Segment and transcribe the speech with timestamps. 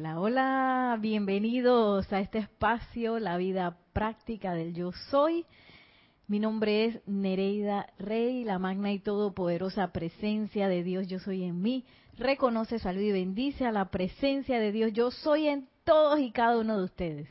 [0.00, 5.44] Hola, hola, bienvenidos a este espacio, la vida práctica del yo soy.
[6.26, 11.60] Mi nombre es Nereida Rey, la magna y todopoderosa presencia de Dios yo soy en
[11.60, 11.84] mí.
[12.16, 16.56] Reconoce, salud y bendice a la presencia de Dios yo soy en todos y cada
[16.56, 17.28] uno de ustedes.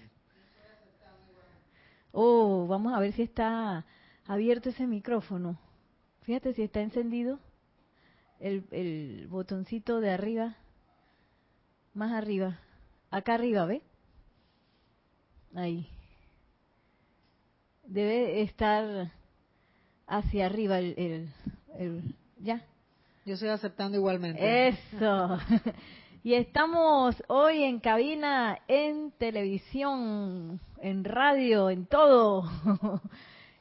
[2.11, 3.83] Oh, vamos a ver si está
[4.27, 5.57] abierto ese micrófono.
[6.21, 7.39] Fíjate si está encendido
[8.39, 10.55] el, el botoncito de arriba.
[11.99, 12.57] Más arriba.
[13.11, 13.81] Acá arriba, ¿ve?
[15.53, 15.85] Ahí.
[17.83, 19.11] Debe estar
[20.07, 21.33] hacia arriba el, el,
[21.77, 22.63] el ya.
[23.25, 24.69] Yo estoy aceptando igualmente.
[24.69, 25.39] Eso.
[26.23, 32.49] Y estamos hoy en cabina, en televisión, en radio, en todo.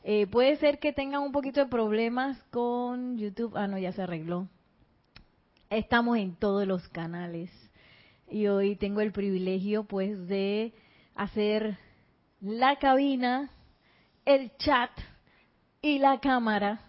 [0.05, 3.55] Eh, puede ser que tengan un poquito de problemas con YouTube.
[3.57, 4.49] Ah, no, ya se arregló.
[5.69, 7.51] Estamos en todos los canales.
[8.31, 10.75] Y hoy tengo el privilegio, pues, de
[11.15, 11.79] hacer
[12.41, 13.51] la cabina,
[14.25, 14.91] el chat
[15.81, 16.81] y la cámara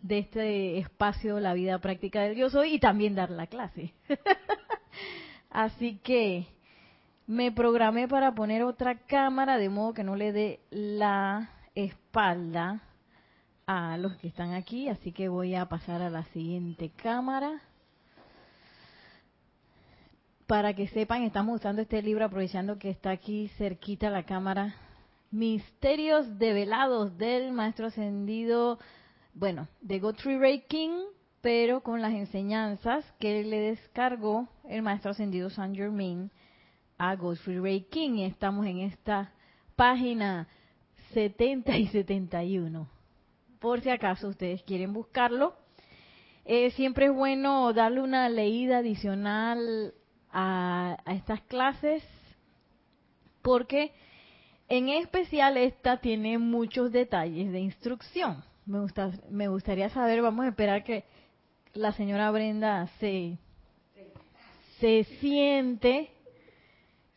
[0.00, 3.94] de este espacio, la vida práctica del yo soy, y también dar la clase.
[5.50, 6.46] Así que
[7.26, 12.82] me programé para poner otra cámara de modo que no le dé la espalda
[13.66, 14.88] a los que están aquí.
[14.88, 17.62] Así que voy a pasar a la siguiente cámara.
[20.48, 24.76] Para que sepan, estamos usando este libro aprovechando que está aquí cerquita la cámara.
[25.30, 28.78] Misterios develados del Maestro Ascendido,
[29.34, 31.02] bueno, de Godfrey Ray King,
[31.42, 36.30] pero con las enseñanzas que le descargó el Maestro Ascendido San Germain
[36.96, 38.20] a Godfrey Ray King.
[38.20, 39.34] Estamos en esta
[39.76, 40.48] página
[41.12, 42.88] 70 y 71.
[43.58, 45.54] Por si acaso ustedes quieren buscarlo.
[46.46, 49.92] Eh, siempre es bueno darle una leída adicional
[50.32, 52.02] a, a estas clases
[53.42, 53.92] porque
[54.68, 58.44] en especial esta tiene muchos detalles de instrucción.
[58.66, 61.04] Me, gusta, me gustaría saber, vamos a esperar que
[61.72, 63.38] la señora Brenda se,
[64.78, 66.10] se siente.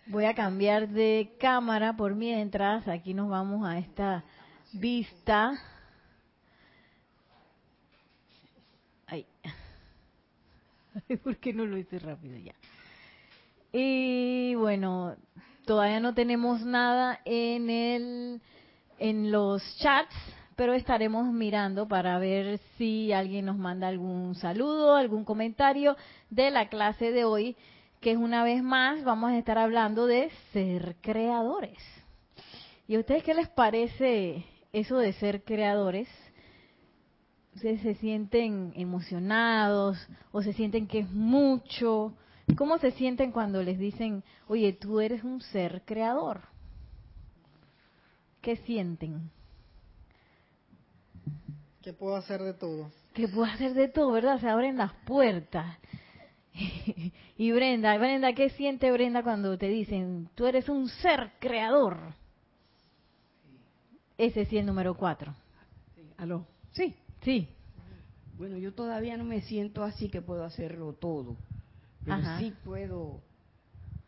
[0.06, 2.88] Voy a cambiar de cámara por mientras.
[2.88, 4.24] Aquí nos vamos a esta
[4.72, 5.60] vista.
[9.08, 9.26] Ay.
[11.24, 12.54] ¿Por qué no lo hice rápido ya?
[13.72, 15.16] Y bueno,
[15.66, 18.42] todavía no tenemos nada en el
[19.00, 20.16] en los chats
[20.62, 25.98] pero estaremos mirando para ver si alguien nos manda algún saludo, algún comentario
[26.30, 27.56] de la clase de hoy,
[28.00, 31.80] que es una vez más vamos a estar hablando de ser creadores.
[32.88, 36.08] ¿Y a ustedes qué les parece eso de ser creadores?
[37.56, 39.98] ¿Ustedes se sienten emocionados
[40.32, 42.14] o se sienten que es mucho?
[42.56, 46.42] ¿Cómo se sienten cuando les dicen, oye, tú eres un ser creador?
[48.42, 49.30] ¿Qué sienten?
[51.82, 52.92] Que puedo hacer de todo.
[53.14, 54.40] Que puedo hacer de todo, ¿verdad?
[54.40, 55.78] Se abren las puertas.
[57.38, 61.98] y Brenda, Brenda, ¿qué siente Brenda cuando te dicen, tú eres un ser creador?
[64.18, 65.34] Ese sí es el número cuatro.
[65.96, 66.46] Sí, ¿Aló?
[66.72, 66.96] Sí.
[67.22, 67.48] Sí.
[68.38, 71.38] Bueno, yo todavía no me siento así que puedo hacerlo todo.
[72.04, 72.40] Pero Ajá.
[72.40, 73.22] sí puedo.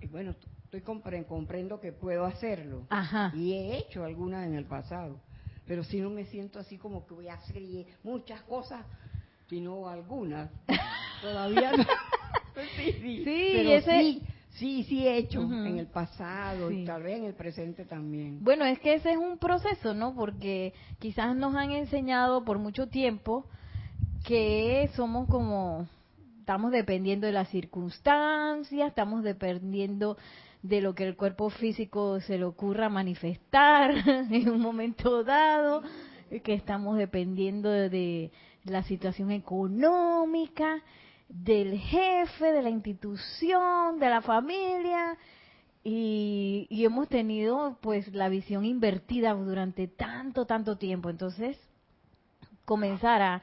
[0.01, 2.85] y bueno, estoy compre- comprendo que puedo hacerlo.
[2.89, 3.31] Ajá.
[3.35, 5.19] Y he hecho algunas en el pasado.
[5.65, 7.61] Pero sí no me siento así como que voy a hacer
[8.03, 8.85] muchas cosas,
[9.49, 10.49] sino algunas.
[11.21, 11.83] todavía no.
[12.75, 13.23] sí, sí.
[13.23, 14.23] Sí, pero ese- sí,
[14.55, 16.81] sí, sí he hecho en el pasado Sí.
[16.81, 18.43] y tal vez en el presente también.
[18.43, 20.13] Bueno, es que ese es un proceso, ¿no?
[20.15, 23.45] Porque quizás nos han enseñado por mucho tiempo
[24.25, 25.87] que somos como,
[26.43, 30.17] estamos dependiendo de las circunstancias, estamos dependiendo
[30.61, 33.91] de lo que el cuerpo físico se le ocurra manifestar
[34.29, 35.83] en un momento dado,
[36.43, 38.29] que estamos dependiendo de,
[38.65, 40.83] la situación económica,
[41.29, 45.17] del jefe, de la institución, de la familia,
[45.81, 51.09] y, y hemos tenido pues la visión invertida durante tanto, tanto tiempo.
[51.09, 51.57] Entonces,
[52.65, 53.41] comenzar a,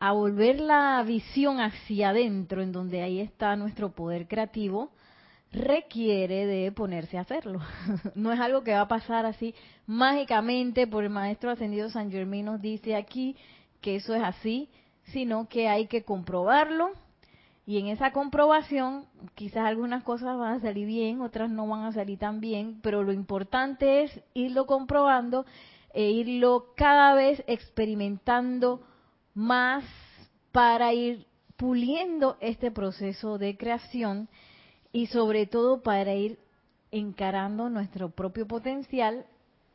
[0.00, 4.90] a volver la visión hacia adentro, en donde ahí está nuestro poder creativo,
[5.52, 7.60] requiere de ponerse a hacerlo.
[8.14, 9.54] No es algo que va a pasar así
[9.86, 13.36] mágicamente, por el maestro ascendido San Germán nos dice aquí
[13.82, 14.70] que eso es así,
[15.04, 16.92] sino que hay que comprobarlo
[17.66, 19.04] y en esa comprobación
[19.34, 23.02] quizás algunas cosas van a salir bien, otras no van a salir tan bien, pero
[23.02, 25.44] lo importante es irlo comprobando
[25.92, 28.80] e irlo cada vez experimentando
[29.34, 29.84] más
[30.52, 34.28] para ir puliendo este proceso de creación
[34.92, 36.38] y sobre todo para ir
[36.90, 39.26] encarando nuestro propio potencial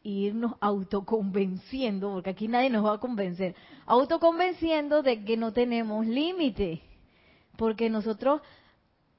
[0.03, 3.55] e irnos autoconvenciendo, porque aquí nadie nos va a convencer,
[3.85, 6.81] autoconvenciendo de que no tenemos límite,
[7.57, 8.41] porque nosotros,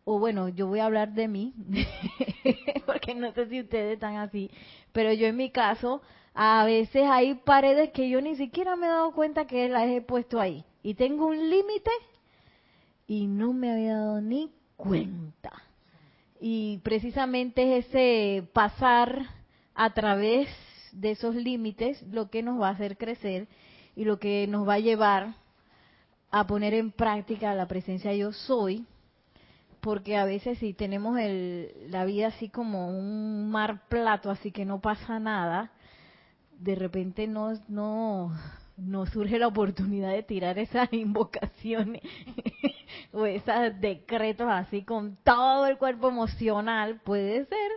[0.05, 1.55] o bueno, yo voy a hablar de mí,
[2.87, 4.50] porque no sé si ustedes están así,
[4.93, 6.03] pero yo en mi caso,
[6.38, 10.03] a veces hay paredes que yo ni siquiera me he dado cuenta que las he
[10.03, 11.91] puesto ahí, y tengo un límite
[13.06, 15.50] y no me había dado ni cuenta.
[16.38, 19.31] Y precisamente es ese pasar
[19.75, 20.49] a través
[20.93, 23.49] de esos límites lo que nos va a hacer crecer
[23.94, 25.35] y lo que nos va a llevar
[26.31, 28.85] a poner en práctica la presencia yo soy,
[29.81, 34.67] porque a veces si tenemos el, la vida así como un mar plato, así que
[34.67, 35.71] no pasa nada,
[36.58, 38.32] de repente no, no,
[38.76, 42.03] no surge la oportunidad de tirar esas invocaciones
[43.12, 47.70] o esos decretos así con todo el cuerpo emocional, puede ser.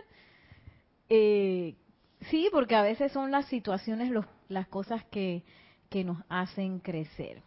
[1.08, 1.74] Eh,
[2.30, 5.42] sí, porque a veces son las situaciones, los, las cosas que,
[5.88, 7.42] que nos hacen crecer.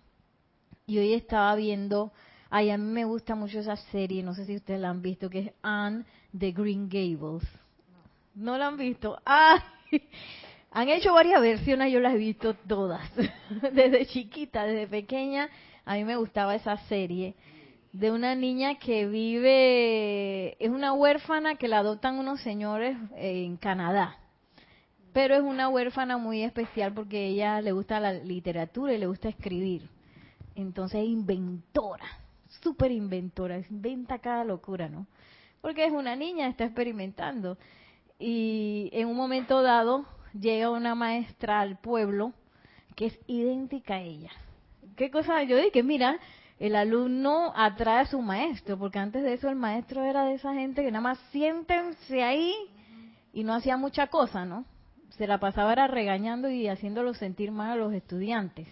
[0.86, 2.12] Y hoy estaba viendo,
[2.50, 5.30] ay, a mí me gusta mucho esa serie, no sé si ustedes la han visto,
[5.30, 7.48] que es Anne de Green Gables.
[8.36, 9.18] ¿No la han visto?
[9.26, 9.62] ¡Ay!
[10.76, 13.08] Han hecho varias versiones, yo las he visto todas.
[13.74, 15.50] Desde chiquita, desde pequeña,
[15.86, 17.36] a mí me gustaba esa serie
[17.92, 24.18] de una niña que vive, es una huérfana que la adoptan unos señores en Canadá.
[25.14, 29.30] Pero es una huérfana muy especial porque ella le gusta la literatura y le gusta
[29.30, 29.88] escribir.
[30.56, 32.06] Entonces es inventora,
[32.64, 35.06] súper inventora, inventa cada locura, ¿no?
[35.62, 37.60] Porque es una niña, está experimentando.
[38.18, 42.34] Y en un momento dado llega una maestra al pueblo
[42.96, 44.32] que es idéntica a ella.
[44.96, 45.42] ¿Qué cosa?
[45.44, 46.20] Yo dije, mira,
[46.60, 50.54] el alumno atrae a su maestro, porque antes de eso el maestro era de esa
[50.54, 52.54] gente que nada más siéntense ahí
[53.34, 54.66] y no hacía mucha cosa, ¿no?
[55.10, 58.68] Se la pasaba era regañando y haciéndolo sentir mal a los estudiantes.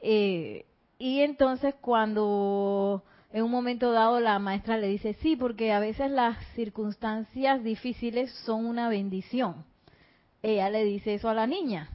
[0.00, 0.66] Eh,
[0.98, 6.10] y entonces cuando en un momento dado la maestra le dice, sí, porque a veces
[6.10, 9.64] las circunstancias difíciles son una bendición
[10.42, 11.90] ella le dice eso a la niña.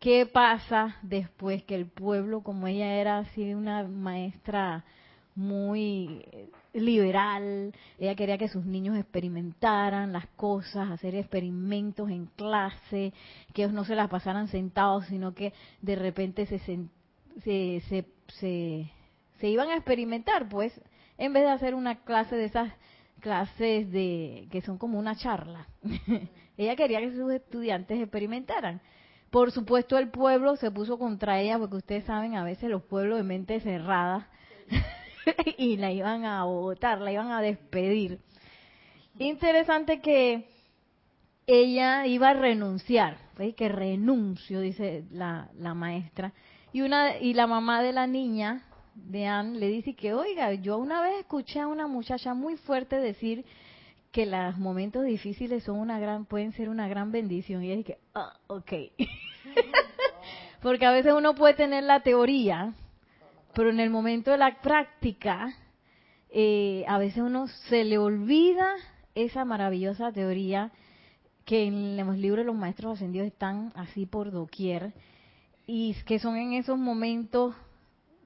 [0.00, 4.84] ¿Qué pasa después que el pueblo, como ella era así una maestra
[5.34, 6.24] muy
[6.72, 13.12] liberal, ella quería que sus niños experimentaran las cosas, hacer experimentos en clase,
[13.52, 15.52] que ellos no se las pasaran sentados, sino que
[15.82, 16.78] de repente se, se,
[17.44, 18.90] se, se,
[19.38, 20.78] se iban a experimentar, pues,
[21.18, 22.72] en vez de hacer una clase de esas
[23.20, 25.66] clases de que son como una charla.
[26.56, 28.80] ella quería que sus estudiantes experimentaran.
[29.30, 33.18] Por supuesto, el pueblo se puso contra ella, porque ustedes saben, a veces los pueblos
[33.18, 34.28] de mente cerrada,
[35.58, 38.20] y la iban a votar, la iban a despedir.
[39.18, 40.46] Interesante que
[41.46, 43.18] ella iba a renunciar,
[43.56, 46.32] que renuncio, dice la, la maestra.
[46.72, 48.62] Y, una, y la mamá de la niña
[48.94, 52.96] de Anne le dice que, oiga, yo una vez escuché a una muchacha muy fuerte
[52.96, 53.44] decir
[54.16, 57.62] que los momentos difíciles son una gran, pueden ser una gran bendición.
[57.62, 58.72] Y ella dice, ah, ok.
[60.62, 62.72] Porque a veces uno puede tener la teoría,
[63.54, 65.54] pero en el momento de la práctica,
[66.30, 68.66] eh, a veces uno se le olvida
[69.14, 70.72] esa maravillosa teoría
[71.44, 74.94] que en los libros de los maestros ascendidos están así por doquier
[75.66, 77.54] y que son en esos momentos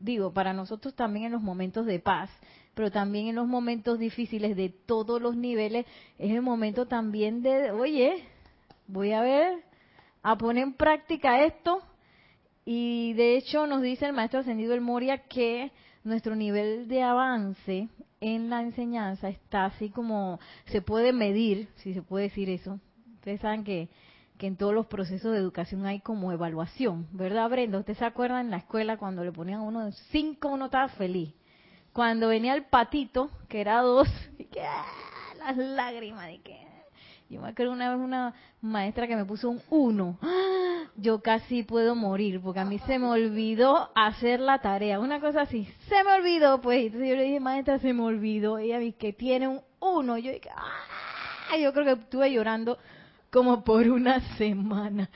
[0.01, 2.31] digo, para nosotros también en los momentos de paz,
[2.75, 5.87] pero también en los momentos difíciles de todos los niveles,
[6.19, 8.25] es el momento también de, oye,
[8.87, 9.65] voy a ver,
[10.23, 11.83] a poner en práctica esto.
[12.65, 15.73] Y de hecho nos dice el maestro ascendido El Moria que
[16.05, 17.89] nuestro nivel de avance
[18.21, 22.79] en la enseñanza está así como se puede medir, si se puede decir eso.
[23.17, 23.89] Ustedes saben que
[24.41, 27.79] que en todos los procesos de educación hay como evaluación, ¿verdad, Brenda?
[27.79, 31.35] ¿Usted se acuerda en la escuela cuando le ponían uno de cinco, uno estaba feliz?
[32.01, 34.87] Cuando venía el patito, que era dos, y que ah,
[35.37, 36.59] las lágrimas, y que
[37.29, 40.85] yo me acuerdo una vez una maestra que me puso un uno, ¡Ah!
[40.97, 45.43] yo casi puedo morir, porque a mí se me olvidó hacer la tarea, una cosa
[45.43, 48.95] así, se me olvidó, pues, entonces yo le dije, maestra, se me olvidó, ella vi
[48.95, 51.59] que tiene un uno, yo dije, ¡ah!
[51.59, 52.79] yo creo que estuve llorando
[53.31, 55.11] como por una semana.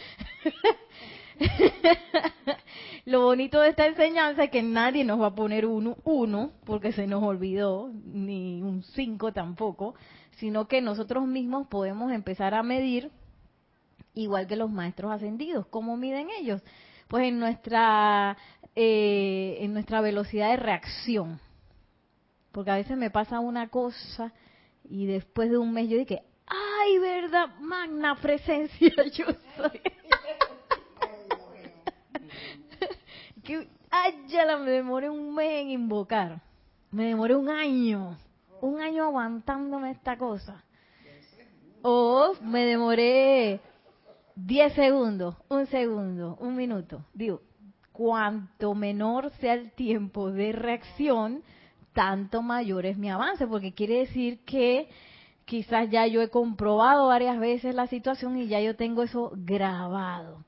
[3.07, 6.93] Lo bonito de esta enseñanza es que nadie nos va a poner uno, uno, porque
[6.93, 9.95] se nos olvidó, ni un cinco tampoco,
[10.39, 13.11] sino que nosotros mismos podemos empezar a medir,
[14.15, 15.67] igual que los maestros ascendidos.
[15.67, 16.63] ¿Cómo miden ellos?
[17.09, 18.37] Pues en nuestra,
[18.75, 21.41] eh, en nuestra velocidad de reacción.
[22.53, 24.33] Porque a veces me pasa una cosa
[24.89, 29.27] Y después de un mes yo dije, ay, verdad, magna presencia yo
[29.57, 29.81] soy.
[33.45, 36.43] Que, ay, ya me demoré un mes en invocar.
[36.91, 38.17] Me demoré un año,
[38.61, 40.65] un año aguantándome esta cosa.
[41.83, 43.61] O me demoré
[44.37, 47.05] 10 segundos, un segundo, un minuto.
[47.13, 47.43] Digo,
[47.93, 51.43] cuanto menor sea el tiempo de reacción,
[51.93, 54.89] tanto mayor es mi avance, porque quiere decir que
[55.45, 60.45] quizás ya yo he comprobado varias veces la situación y ya yo tengo eso grabado,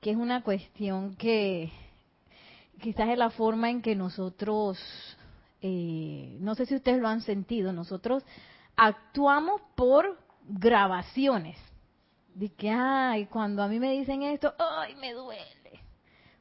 [0.00, 1.70] que es una cuestión que
[2.80, 4.78] quizás es la forma en que nosotros,
[5.62, 8.24] eh, no sé si ustedes lo han sentido, nosotros
[8.76, 10.18] actuamos por
[10.48, 11.56] grabaciones.
[12.34, 15.80] De que, ay, cuando a mí me dicen esto, ay, me duele.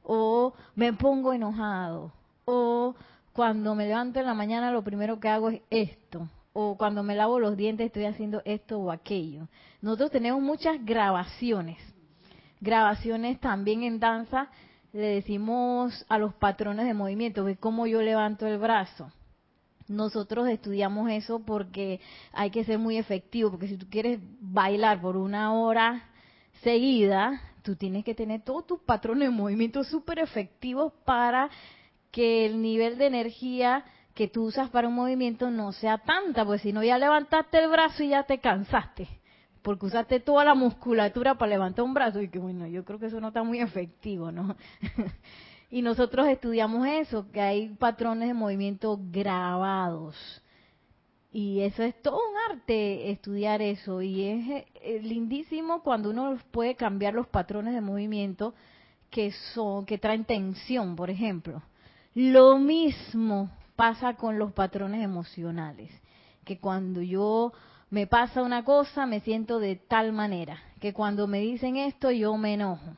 [0.03, 2.13] O me pongo enojado.
[2.46, 2.96] O
[3.34, 7.15] cuando me levanto en la mañana lo primero que hago es esto, o cuando me
[7.15, 9.48] lavo los dientes estoy haciendo esto o aquello.
[9.81, 11.77] Nosotros tenemos muchas grabaciones,
[12.60, 14.50] grabaciones también en danza,
[14.93, 19.12] le decimos a los patrones de movimiento, que cómo yo levanto el brazo.
[19.88, 22.00] Nosotros estudiamos eso porque
[22.31, 26.10] hay que ser muy efectivo, porque si tú quieres bailar por una hora
[26.62, 31.50] seguida, tú tienes que tener todos tus patrones de movimiento súper efectivos para
[32.12, 36.63] que el nivel de energía que tú usas para un movimiento no sea tanta, porque
[36.63, 39.08] si no ya levantaste el brazo y ya te cansaste,
[39.62, 43.08] porque usaste toda la musculatura para levantar un brazo y que bueno, yo creo que
[43.08, 44.56] eso no está muy efectivo, ¿no?
[45.72, 50.16] y nosotros estudiamos eso, que hay patrones de movimiento grabados.
[51.32, 56.75] Y eso es todo un arte estudiar eso y es eh, lindísimo cuando uno puede
[56.75, 58.56] cambiar los patrones de movimiento
[59.12, 61.62] que son que traen tensión, por ejemplo
[62.16, 65.89] lo mismo pasa con los patrones emocionales,
[66.44, 67.54] que cuando yo
[67.89, 72.36] me pasa una cosa me siento de tal manera, que cuando me dicen esto yo
[72.38, 72.98] me enojo.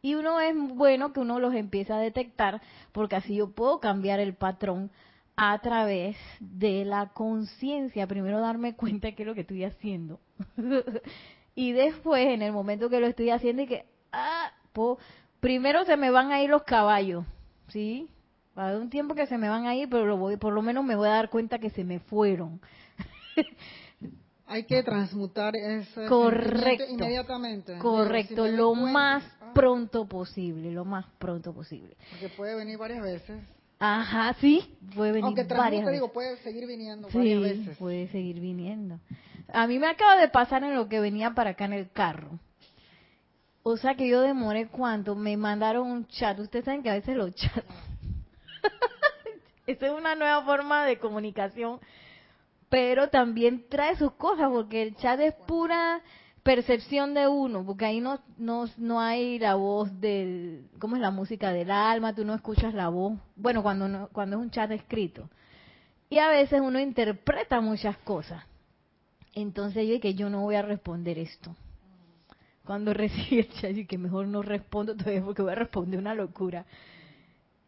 [0.00, 2.60] Y uno es bueno que uno los empiece a detectar
[2.90, 4.90] porque así yo puedo cambiar el patrón
[5.36, 8.06] a través de la conciencia.
[8.06, 10.18] Primero darme cuenta de qué es lo que estoy haciendo.
[11.54, 14.52] y después, en el momento que lo estoy haciendo, y que, ah,
[15.40, 17.24] primero se me van a ir los caballos,
[17.68, 18.08] ¿sí?
[18.56, 20.52] Va a haber un tiempo que se me van a ir, pero lo voy, por
[20.52, 22.60] lo menos me voy a dar cuenta que se me fueron.
[24.52, 26.84] Hay que transmutar ese Correcto.
[26.88, 27.78] inmediatamente.
[27.78, 29.52] Correcto, lo más ah.
[29.54, 31.96] pronto posible, lo más pronto posible.
[32.10, 33.40] Porque puede venir varias veces.
[33.78, 35.94] Ajá, sí, puede venir Aunque varias veces.
[35.94, 37.76] digo, puede seguir viniendo sí, varias veces.
[37.78, 39.00] puede seguir viniendo.
[39.52, 42.38] A mí me acaba de pasar en lo que venía para acá en el carro.
[43.64, 46.38] O sea que yo demoré cuánto, me mandaron un chat.
[46.38, 47.64] Ustedes saben que a veces los chats
[49.66, 51.80] Esa es una nueva forma de comunicación,
[52.72, 56.00] pero también trae sus cosas, porque el chat es pura
[56.42, 61.10] percepción de uno, porque ahí no, no, no hay la voz del, ¿cómo es la
[61.10, 62.14] música del alma?
[62.14, 65.28] Tú no escuchas la voz, bueno, cuando, cuando es un chat escrito.
[66.08, 68.42] Y a veces uno interpreta muchas cosas.
[69.34, 71.54] Entonces yo que yo no voy a responder esto.
[72.64, 76.14] Cuando recibí el chat, y que mejor no respondo todavía porque voy a responder una
[76.14, 76.64] locura.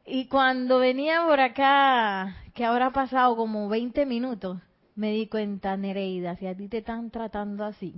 [0.06, 4.62] Y cuando venía por acá, que habrá pasado como 20 minutos,
[4.94, 7.94] me di cuenta, Nereida, si a ti te están tratando así,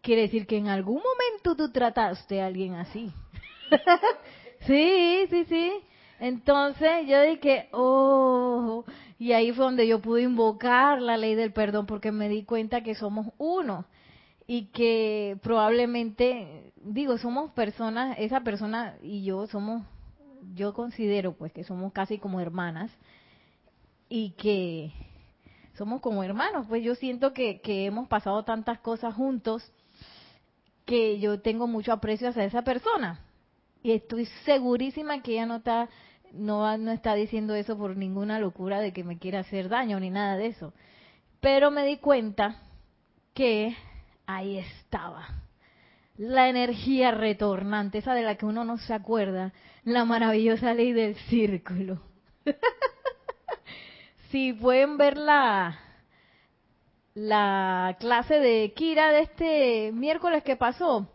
[0.00, 3.12] quiere decir que en algún momento tú trataste a alguien así.
[4.60, 5.72] sí, sí, sí.
[6.20, 8.84] Entonces yo dije, oh,
[9.18, 12.82] y ahí fue donde yo pude invocar la ley del perdón porque me di cuenta
[12.82, 13.86] que somos uno
[14.46, 19.82] y que probablemente, digo, somos personas, esa persona y yo somos
[20.54, 22.90] yo considero pues que somos casi como hermanas
[24.08, 24.92] y que
[25.74, 29.72] somos como hermanos, pues yo siento que, que hemos pasado tantas cosas juntos
[30.84, 33.20] que yo tengo mucho aprecio hacia esa persona
[33.82, 35.88] y estoy segurísima que ella no está
[36.32, 40.10] no, no está diciendo eso por ninguna locura de que me quiera hacer daño ni
[40.10, 40.72] nada de eso.
[41.40, 42.56] Pero me di cuenta
[43.34, 43.76] que
[44.26, 45.28] ahí estaba
[46.16, 49.52] la energía retornante, esa de la que uno no se acuerda,
[49.84, 52.00] la maravillosa ley del círculo.
[54.30, 55.78] si pueden ver la,
[57.14, 61.08] la clase de Kira de este miércoles que pasó,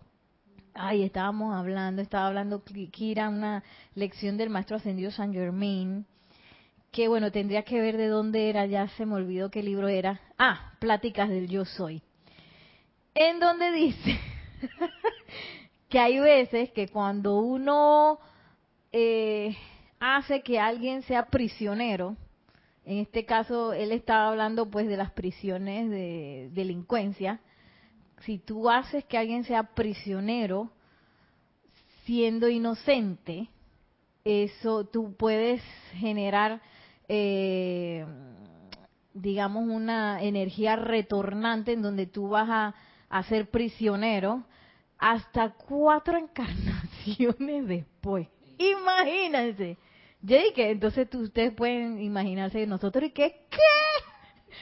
[0.74, 3.64] ay, estábamos hablando, estaba hablando Kira, una
[3.96, 6.06] lección del maestro ascendido San Germain,
[6.92, 10.22] que bueno, tendría que ver de dónde era, ya se me olvidó qué libro era.
[10.38, 12.02] Ah, Pláticas del Yo Soy.
[13.14, 14.20] En donde dice
[15.90, 18.20] que hay veces que cuando uno
[18.92, 19.56] eh,
[20.00, 22.16] hace que alguien sea prisionero,
[22.86, 27.40] En este caso, él estaba hablando pues de las prisiones de delincuencia.
[28.22, 30.72] Si tú haces que alguien sea prisionero
[32.06, 33.50] siendo inocente,
[34.24, 35.62] eso tú puedes
[35.94, 36.62] generar,
[37.08, 38.06] eh,
[39.14, 42.76] digamos, una energía retornante en donde tú vas a,
[43.10, 44.44] a ser prisionero
[44.98, 46.18] hasta cuatro
[47.08, 48.28] encarnaciones después.
[48.58, 49.78] Imagínense.
[50.22, 53.58] Jake, entonces tú, ustedes pueden imaginarse nosotros y que, ¿qué?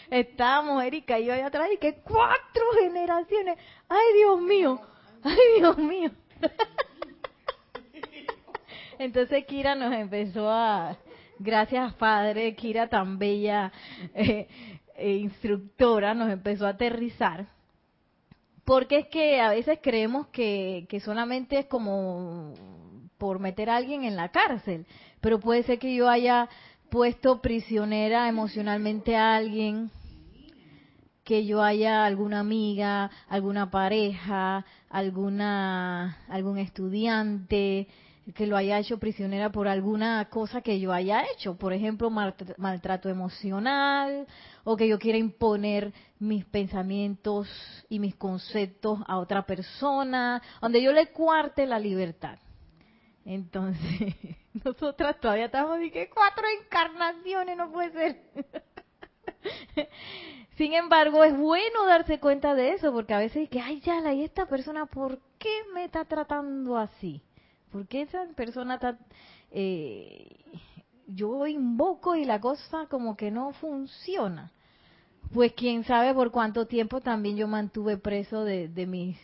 [0.09, 3.57] Estábamos Erika y yo allá atrás y que cuatro generaciones.
[3.89, 4.79] Ay, Dios mío.
[5.23, 6.11] Ay, Dios mío.
[8.99, 10.97] Entonces Kira nos empezó a,
[11.39, 13.71] gracias Padre, Kira tan bella
[14.13, 14.47] eh,
[14.95, 17.47] eh, instructora, nos empezó a aterrizar.
[18.63, 22.53] Porque es que a veces creemos que, que solamente es como
[23.17, 24.85] por meter a alguien en la cárcel,
[25.21, 26.49] pero puede ser que yo haya
[26.89, 29.91] puesto prisionera emocionalmente a alguien,
[31.23, 37.87] que yo haya alguna amiga, alguna pareja, alguna algún estudiante
[38.33, 43.09] que lo haya hecho prisionera por alguna cosa que yo haya hecho, por ejemplo, maltrato
[43.09, 44.27] emocional
[44.63, 47.47] o que yo quiera imponer mis pensamientos
[47.89, 52.37] y mis conceptos a otra persona, donde yo le cuarte la libertad.
[53.27, 54.15] Entonces,
[54.63, 58.21] nosotras todavía estamos y que cuatro encarnaciones no puede ser.
[60.57, 64.13] Sin embargo, es bueno darse cuenta de eso, porque a veces es que, ay, ya,
[64.13, 67.21] y esta persona, ¿por qué me está tratando así?
[67.69, 68.97] ¿Por qué esa persona está...
[69.51, 70.29] Eh,
[71.05, 74.53] yo invoco y la cosa como que no funciona?
[75.33, 79.17] Pues quién sabe por cuánto tiempo también yo mantuve preso de, de mis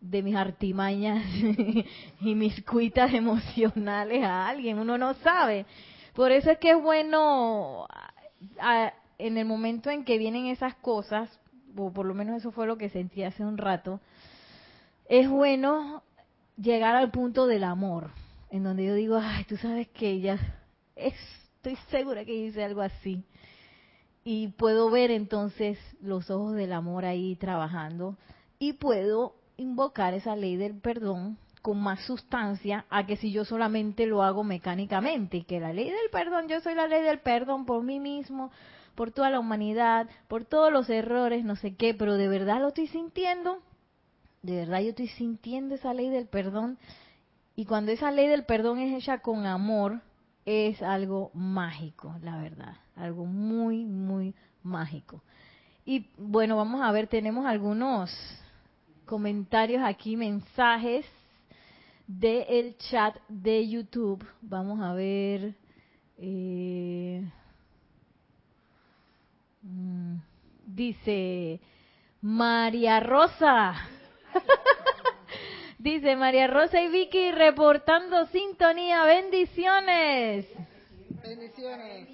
[0.00, 1.24] de mis artimañas
[2.20, 5.66] y mis cuitas emocionales a alguien, uno no sabe.
[6.14, 7.86] Por eso es que es bueno
[9.18, 11.30] en el momento en que vienen esas cosas,
[11.76, 14.00] o por lo menos eso fue lo que sentí hace un rato,
[15.08, 16.02] es bueno
[16.56, 18.10] llegar al punto del amor,
[18.50, 20.38] en donde yo digo, ay, tú sabes que ya
[20.96, 23.22] estoy segura que hice algo así.
[24.24, 28.16] Y puedo ver entonces los ojos del amor ahí trabajando
[28.58, 34.06] y puedo invocar esa ley del perdón con más sustancia a que si yo solamente
[34.06, 37.66] lo hago mecánicamente y que la ley del perdón, yo soy la ley del perdón
[37.66, 38.50] por mí mismo,
[38.94, 42.68] por toda la humanidad, por todos los errores, no sé qué, pero de verdad lo
[42.68, 43.58] estoy sintiendo,
[44.42, 46.78] de verdad yo estoy sintiendo esa ley del perdón
[47.54, 50.00] y cuando esa ley del perdón es hecha con amor,
[50.46, 55.22] es algo mágico, la verdad, algo muy, muy mágico.
[55.84, 58.10] Y bueno, vamos a ver, tenemos algunos
[59.10, 61.04] comentarios aquí, mensajes
[62.06, 64.24] del el chat de YouTube.
[64.40, 65.56] Vamos a ver.
[66.16, 67.28] Eh,
[69.62, 70.14] mm,
[70.64, 71.60] dice
[72.20, 73.74] María Rosa.
[75.78, 79.02] dice María Rosa y Vicky reportando sintonía.
[79.06, 80.46] Bendiciones.
[81.20, 82.08] Bendiciones.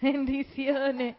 [0.00, 1.14] Bendiciones.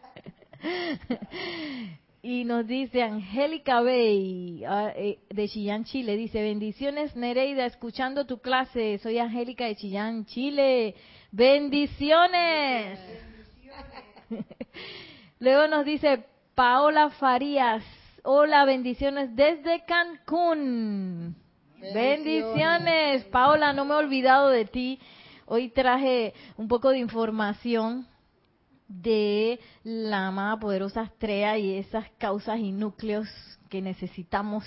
[2.22, 6.18] Y nos dice Angélica Bey ah, eh, de Chillán, Chile.
[6.18, 8.98] Dice, bendiciones Nereida, escuchando tu clase.
[8.98, 10.94] Soy Angélica de Chillán, Chile.
[11.32, 12.98] Bendiciones.
[15.38, 17.82] Luego nos dice Paola Farías.
[18.22, 21.34] Hola, bendiciones desde Cancún.
[21.80, 23.24] bendiciones.
[23.24, 25.00] Paola, no me he olvidado de ti.
[25.46, 28.06] Hoy traje un poco de información
[28.90, 33.28] de la amada poderosa estrella y esas causas y núcleos
[33.68, 34.64] que necesitamos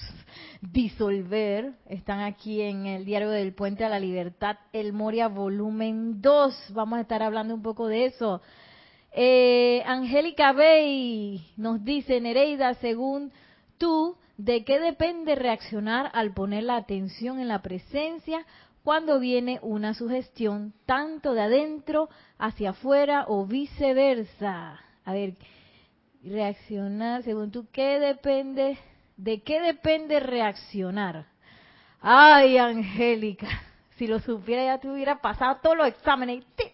[0.62, 6.72] disolver están aquí en el diario del Puente a la Libertad, el Moria volumen 2.
[6.74, 8.42] Vamos a estar hablando un poco de eso.
[9.12, 13.34] Eh, Angélica Bey nos dice, Nereida, según
[13.78, 18.46] tú, ¿de qué depende reaccionar al poner la atención en la presencia
[18.84, 24.80] cuando viene una sugestión tanto de adentro hacia afuera o viceversa.
[25.06, 25.36] A ver,
[26.24, 28.78] reaccionar, según tú, ¿qué depende?
[29.16, 31.28] ¿De qué depende reaccionar?
[32.02, 33.48] Ay, Angélica,
[33.96, 36.44] si lo supiera ya te hubiera pasado todos los exámenes.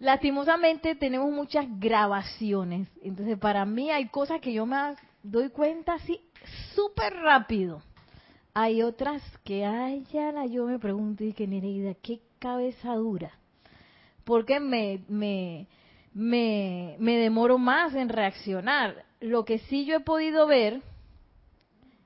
[0.00, 6.20] Lastimosamente tenemos muchas grabaciones, entonces para mí hay cosas que yo me doy cuenta así
[6.74, 7.82] súper rápido.
[8.54, 13.32] Hay otras que, ay, ya yo me pregunto, y que Nereida, qué cabeza dura.
[14.24, 15.66] Porque me, me,
[16.12, 19.04] me, me demoro más en reaccionar.
[19.20, 20.82] Lo que sí yo he podido ver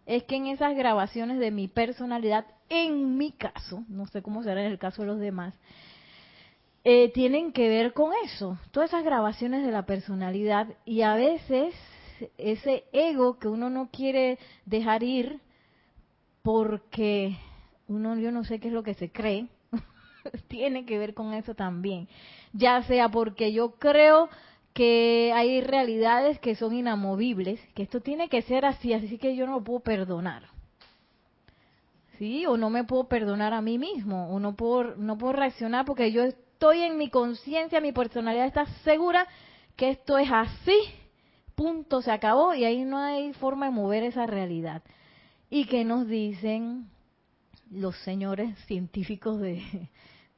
[0.06, 4.64] es que en esas grabaciones de mi personalidad en mi caso, no sé cómo será
[4.64, 5.54] en el caso de los demás,
[6.84, 11.74] eh, tienen que ver con eso, todas esas grabaciones de la personalidad y a veces
[12.38, 15.40] ese ego que uno no quiere dejar ir
[16.42, 17.36] porque
[17.88, 19.46] uno yo no sé qué es lo que se cree,
[20.48, 22.08] tiene que ver con eso también,
[22.52, 24.28] ya sea porque yo creo
[24.76, 29.46] que hay realidades que son inamovibles, que esto tiene que ser así, así que yo
[29.46, 30.42] no lo puedo perdonar.
[32.18, 32.44] ¿Sí?
[32.46, 36.12] O no me puedo perdonar a mí mismo, o no puedo, no puedo reaccionar porque
[36.12, 39.26] yo estoy en mi conciencia, mi personalidad está segura
[39.76, 40.78] que esto es así,
[41.56, 44.82] punto, se acabó y ahí no hay forma de mover esa realidad.
[45.50, 46.88] ¿Y que nos dicen
[47.70, 49.88] los señores científicos de,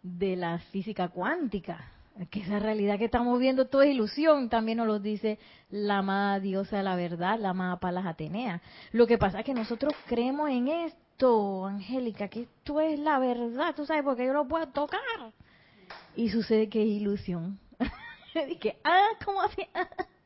[0.02, 1.92] de la física cuántica?
[2.26, 5.38] que esa realidad que estamos viendo todo es ilusión, también nos lo dice
[5.70, 8.60] la amada diosa de la verdad, la amada Palas Atenea.
[8.92, 13.74] Lo que pasa es que nosotros creemos en esto, Angélica, que esto es la verdad,
[13.74, 15.00] tú sabes, porque yo lo puedo tocar.
[16.16, 17.58] Y sucede que es ilusión.
[18.50, 19.62] y que, ah, ¿cómo así?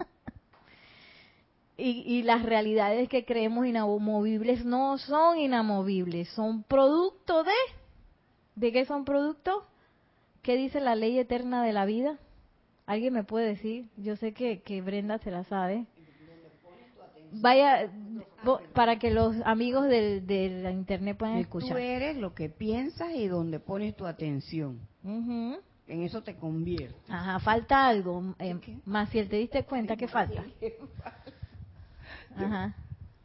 [1.83, 7.53] y, y las realidades que creemos inamovibles no son inamovibles, son producto de...
[8.55, 9.67] ¿De qué son producto?
[10.43, 12.19] ¿Qué dice la ley eterna de la vida?
[12.87, 13.89] ¿Alguien me puede decir?
[13.97, 15.87] Yo sé que, que Brenda se la sabe.
[17.33, 17.91] Vaya,
[18.75, 21.71] para que los amigos del, de la internet puedan escuchar.
[21.71, 24.81] Tú eres lo que piensas y donde pones tu atención.
[25.03, 26.95] En eso te convierte.
[27.09, 28.35] Ajá, falta algo.
[28.39, 30.45] Eh, más si te diste cuenta, ¿qué falta?
[32.37, 32.75] Ajá.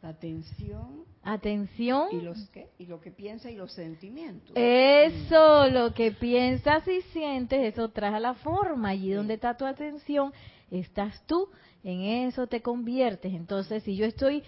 [0.02, 1.04] La atención.
[1.22, 2.08] Atención.
[2.12, 2.70] ¿Y, los qué?
[2.78, 4.52] y lo que piensa y los sentimientos.
[4.54, 8.90] Eso, lo que piensas y sientes, eso trae a la forma.
[8.90, 10.32] Allí donde está tu atención,
[10.70, 11.48] estás tú.
[11.82, 13.34] En eso te conviertes.
[13.34, 14.44] Entonces, si yo estoy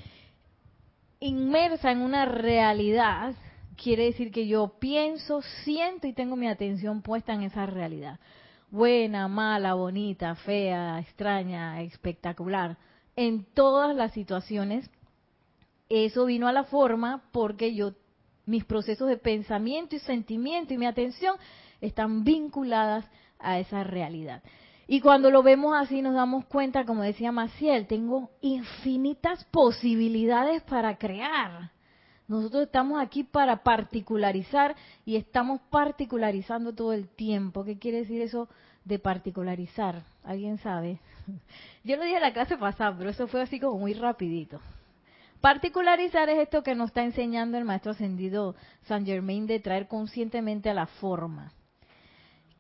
[1.18, 3.34] inmersa en una realidad,
[3.76, 8.20] quiere decir que yo pienso, siento y tengo mi atención puesta en esa realidad.
[8.70, 12.76] Buena, mala, bonita, fea, extraña, espectacular.
[13.20, 14.90] En todas las situaciones
[15.90, 17.92] eso vino a la forma porque yo
[18.46, 21.36] mis procesos de pensamiento y sentimiento y mi atención
[21.82, 23.04] están vinculadas
[23.38, 24.42] a esa realidad.
[24.88, 30.96] Y cuando lo vemos así nos damos cuenta, como decía Maciel, tengo infinitas posibilidades para
[30.96, 31.72] crear.
[32.26, 37.66] Nosotros estamos aquí para particularizar y estamos particularizando todo el tiempo.
[37.66, 38.48] ¿Qué quiere decir eso
[38.90, 40.02] de particularizar?
[40.24, 40.98] ¿Alguien sabe?
[41.84, 44.60] Yo lo dije en la clase pasada, pero eso fue así como muy rapidito.
[45.40, 50.68] Particularizar es esto que nos está enseñando el maestro ascendido San Germain de traer conscientemente
[50.68, 51.52] a la forma.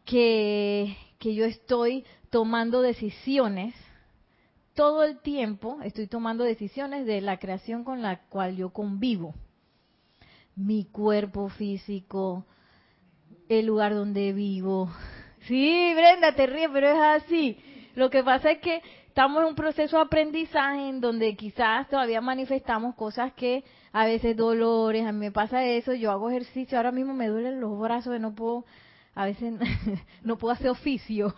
[0.06, 3.74] Que, que yo estoy tomando decisiones
[4.74, 9.34] todo el tiempo, estoy tomando decisiones de la creación con la cual yo convivo.
[10.56, 12.46] Mi cuerpo físico,
[13.48, 14.90] el lugar donde vivo.
[15.46, 17.58] Sí, Brenda, te ríes, pero es así.
[17.94, 22.20] Lo que pasa es que estamos en un proceso de aprendizaje en donde quizás todavía
[22.20, 26.92] manifestamos cosas que a veces dolores, a mí me pasa eso, yo hago ejercicio, ahora
[26.92, 28.64] mismo me duelen los brazos, no puedo,
[29.14, 29.54] a veces
[30.22, 31.34] no puedo hacer oficio,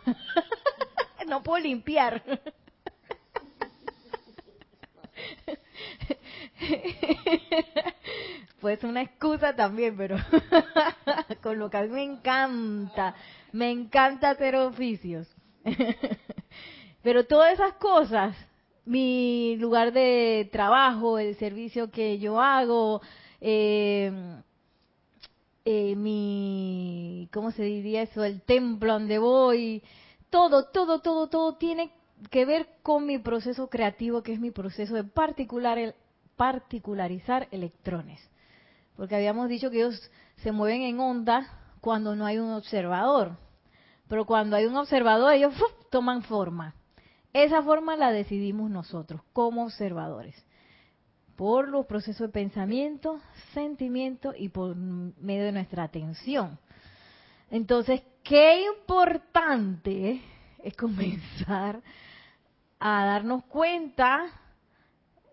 [1.27, 2.23] no puedo limpiar.
[8.63, 10.17] pues una excusa también, pero
[11.43, 13.13] con lo que a mí me encanta,
[13.51, 15.29] me encanta hacer oficios.
[17.03, 18.37] Pero todas esas cosas,
[18.85, 23.03] mi lugar de trabajo, el servicio que yo hago,
[23.41, 24.13] eh,
[25.65, 28.23] eh, mi, ¿cómo se diría eso?
[28.23, 29.83] El templo donde voy,
[30.31, 31.91] todo, todo, todo, todo tiene
[32.31, 35.97] que ver con mi proceso creativo, que es mi proceso de particular, el,
[36.37, 38.32] particularizar electrones.
[39.03, 40.01] Porque habíamos dicho que ellos
[40.45, 41.49] se mueven en onda
[41.81, 43.37] cuando no hay un observador.
[44.07, 45.53] Pero cuando hay un observador, ellos
[45.91, 46.77] toman forma.
[47.33, 50.47] Esa forma la decidimos nosotros como observadores,
[51.35, 53.21] por los procesos de pensamiento,
[53.53, 56.61] sentimiento y por medio de nuestra atención.
[57.51, 60.23] Entonces, qué importante
[60.63, 61.83] es comenzar
[62.79, 64.29] a darnos cuenta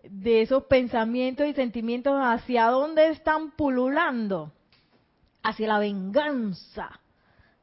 [0.08, 4.52] de esos pensamientos y sentimientos hacia dónde están pululando,
[5.42, 7.00] hacia la venganza,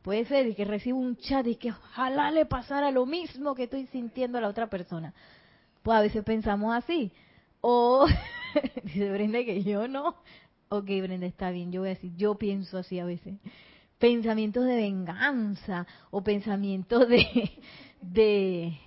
[0.08, 3.88] Puede ser que reciba un chat y que ojalá le pasara lo mismo que estoy
[3.88, 5.14] sintiendo a la otra persona.
[5.84, 7.12] Pues a veces pensamos así.
[7.60, 8.08] O
[8.86, 10.16] dice Brenda que yo no.
[10.70, 13.34] Ok, Brenda, está bien, yo voy a decir, yo pienso así a veces.
[14.00, 17.52] Pensamientos de venganza o pensamientos de,
[18.02, 18.80] de,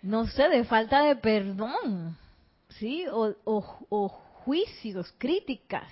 [0.00, 2.16] no sé, de falta de perdón,
[2.78, 3.04] ¿sí?
[3.10, 5.88] O, o, juicios, críticas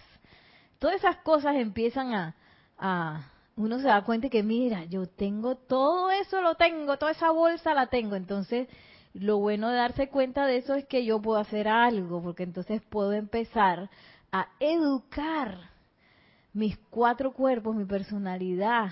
[0.83, 2.35] todas esas cosas empiezan a,
[2.77, 7.31] a, uno se da cuenta que mira, yo tengo todo eso, lo tengo, toda esa
[7.31, 8.17] bolsa la tengo.
[8.17, 8.67] Entonces,
[9.15, 12.83] lo bueno de darse cuenta de eso es que yo puedo hacer algo, porque entonces
[12.83, 13.91] puedo empezar
[14.33, 15.71] a educar
[16.53, 18.91] mis cuatro cuerpos, mi personalidad,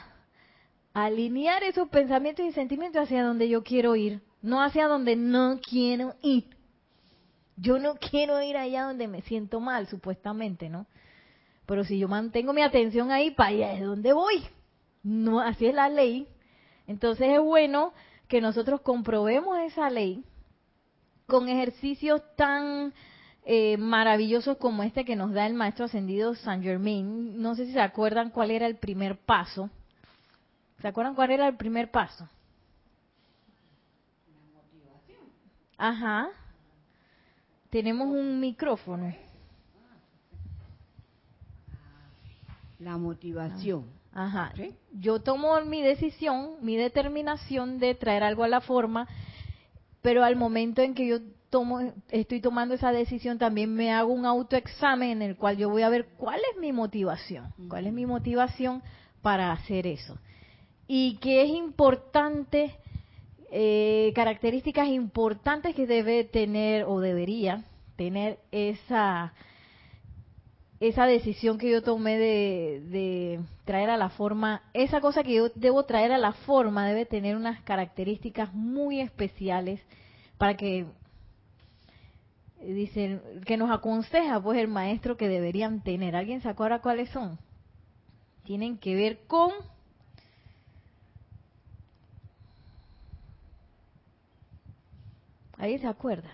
[0.94, 6.14] alinear esos pensamientos y sentimientos hacia donde yo quiero ir, no hacia donde no quiero
[6.22, 6.59] ir.
[7.60, 10.86] Yo no quiero ir allá donde me siento mal, supuestamente, ¿no?
[11.66, 14.42] Pero si yo mantengo mi atención ahí, para allá es donde voy.
[15.02, 16.26] No, así es la ley.
[16.86, 17.92] Entonces es bueno
[18.28, 20.24] que nosotros comprobemos esa ley
[21.26, 22.92] con ejercicios tan
[23.44, 27.40] eh, maravillosos como este que nos da el maestro ascendido Saint Germain.
[27.40, 29.70] No sé si se acuerdan cuál era el primer paso.
[30.80, 32.28] ¿Se acuerdan cuál era el primer paso?
[35.76, 36.28] Ajá.
[37.70, 39.14] Tenemos un micrófono.
[42.78, 43.86] La motivación.
[44.12, 44.52] Ajá.
[44.92, 49.06] Yo tomo mi decisión, mi determinación de traer algo a la forma,
[50.02, 51.18] pero al momento en que yo
[51.50, 55.82] tomo, estoy tomando esa decisión, también me hago un autoexamen en el cual yo voy
[55.82, 58.82] a ver cuál es mi motivación, cuál es mi motivación
[59.20, 60.18] para hacer eso.
[60.88, 62.74] Y que es importante,
[63.50, 67.64] eh, características importantes que debe tener o debería
[67.96, 69.32] tener esa
[70.80, 75.84] esa decisión que yo tomé de, traer a la forma, esa cosa que yo debo
[75.84, 79.80] traer a la forma debe tener unas características muy especiales
[80.38, 80.86] para que,
[82.62, 86.16] dicen, que nos aconseja pues el maestro que deberían tener.
[86.16, 87.38] ¿Alguien se acuerda cuáles son?
[88.44, 89.52] Tienen que ver con...
[95.60, 96.30] ¿Alguien se acuerda?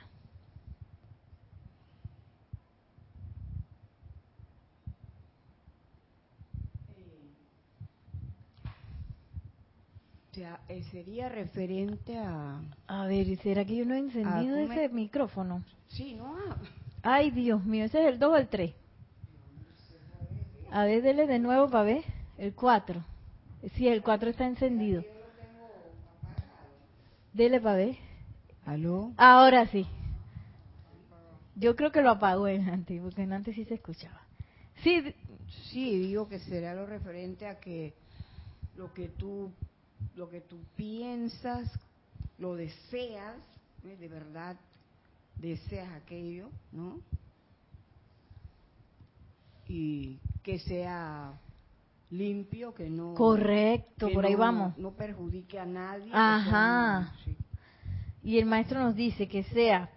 [10.37, 12.61] sea, eh, sería referente a...
[12.87, 15.63] A ver, ¿será que yo no he encendido ese micrófono?
[15.89, 16.37] Sí, no.
[17.03, 18.75] Ay, Dios mío, ¿ese es el 2 o el 3?
[20.71, 22.05] A ver, dele de nuevo para ver.
[22.37, 23.03] El 4.
[23.75, 25.03] Sí, el 4 está encendido.
[27.33, 28.06] Dele para ver.
[28.67, 29.13] ¿Aló?
[29.17, 29.87] Ahora sí.
[31.55, 34.21] Yo creo que lo apagó en antes, porque en antes sí se escuchaba.
[34.83, 35.15] Sí,
[35.71, 37.95] sí, digo que será lo referente a que
[38.77, 39.51] lo que tú
[40.17, 41.71] lo que tú piensas,
[42.39, 43.37] lo deseas,
[43.83, 44.57] de verdad
[45.39, 47.01] deseas aquello, ¿no?
[49.69, 51.33] Y que sea
[52.11, 53.15] limpio, que no...
[53.15, 54.77] Correcto, por ahí vamos.
[54.79, 56.11] No perjudique a nadie.
[56.13, 57.13] Ajá.
[58.27, 59.89] Y el maestro nos dice que sea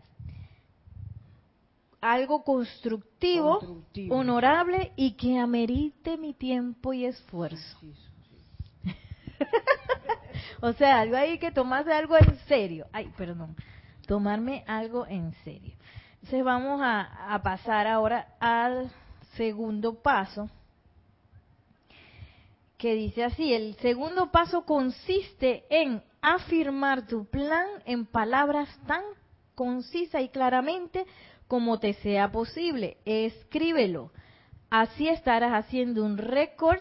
[1.99, 7.79] algo constructivo, honorable y que amerite mi tiempo y esfuerzo.
[10.61, 12.85] o sea, algo ahí que tomarse algo en serio.
[12.93, 13.55] Ay, perdón.
[14.05, 15.73] Tomarme algo en serio.
[16.17, 18.91] Entonces vamos a, a pasar ahora al
[19.37, 20.51] segundo paso,
[22.77, 29.03] que dice así, el segundo paso consiste en afirmar tu plan en palabras tan
[29.55, 31.05] concisa y claramente
[31.47, 32.97] como te sea posible.
[33.05, 34.11] Escríbelo.
[34.69, 36.79] Así estarás haciendo un récord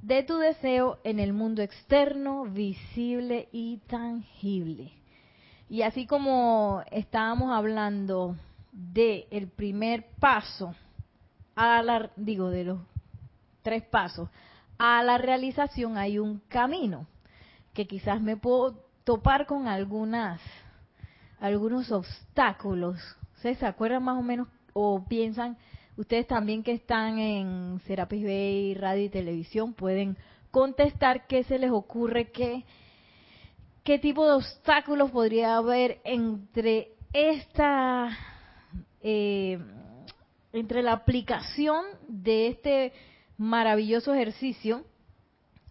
[0.00, 4.92] de tu deseo en el mundo externo, visible y tangible.
[5.68, 8.36] Y así como estábamos hablando
[8.72, 10.74] de el primer paso
[11.54, 12.80] a la digo de los
[13.62, 14.28] tres pasos
[14.78, 17.06] a la realización hay un camino
[17.74, 20.40] que quizás me puedo topar con algunas
[21.40, 22.98] algunos obstáculos.
[23.40, 25.58] ¿Se acuerdan más o menos o piensan
[25.96, 30.16] Ustedes también que están en Serapis Bay, radio y televisión pueden
[30.50, 32.64] contestar qué se les ocurre, qué,
[33.84, 38.08] qué tipo de obstáculos podría haber entre esta,
[39.02, 39.58] eh,
[40.54, 42.92] entre la aplicación de este
[43.36, 44.86] maravilloso ejercicio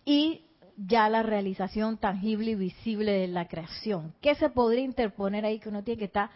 [0.06, 0.46] y
[0.78, 4.14] ya la realización tangible y visible de la creación.
[4.22, 6.30] ¿Qué se podría interponer ahí que uno tiene que estar,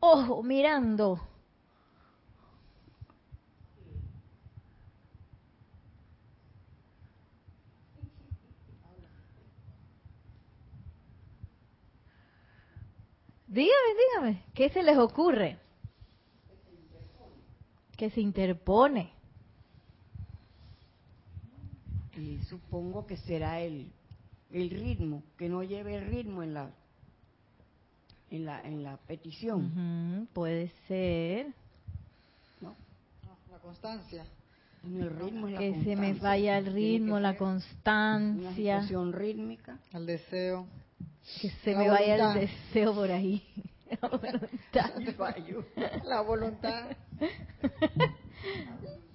[0.00, 1.20] ojo, mirando?
[13.46, 15.58] Dígame, dígame, ¿qué se les ocurre?
[17.96, 19.17] Que se interpone.
[22.18, 23.90] Y supongo que será el,
[24.50, 26.70] el ritmo, que no lleve el ritmo en la
[28.30, 30.28] en la, en la petición.
[30.32, 31.46] puede ser.
[32.60, 32.76] ¿No?
[33.50, 34.24] La constancia.
[35.56, 38.86] que se me vaya el ritmo, la constancia.
[38.90, 39.78] Una rítmica.
[39.92, 40.66] El deseo.
[41.40, 43.42] Que se me vaya el deseo por ahí.
[44.02, 44.92] La voluntad.
[46.04, 46.96] La voluntad.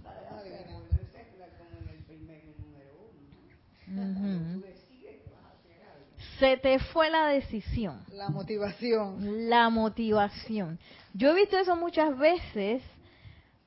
[6.39, 8.01] Se te fue la decisión.
[8.11, 9.49] La motivación.
[9.49, 10.79] La motivación.
[11.13, 12.81] Yo he visto eso muchas veces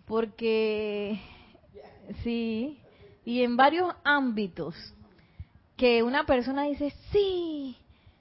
[0.06, 1.20] porque
[2.22, 2.78] sí,
[3.24, 4.74] y en varios ámbitos
[5.76, 7.76] que una persona dice, "Sí,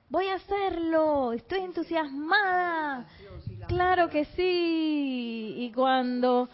[0.10, 3.08] voy a hacerlo, estoy entusiasmada."
[3.68, 5.56] Claro que sí.
[5.58, 6.50] Y cuando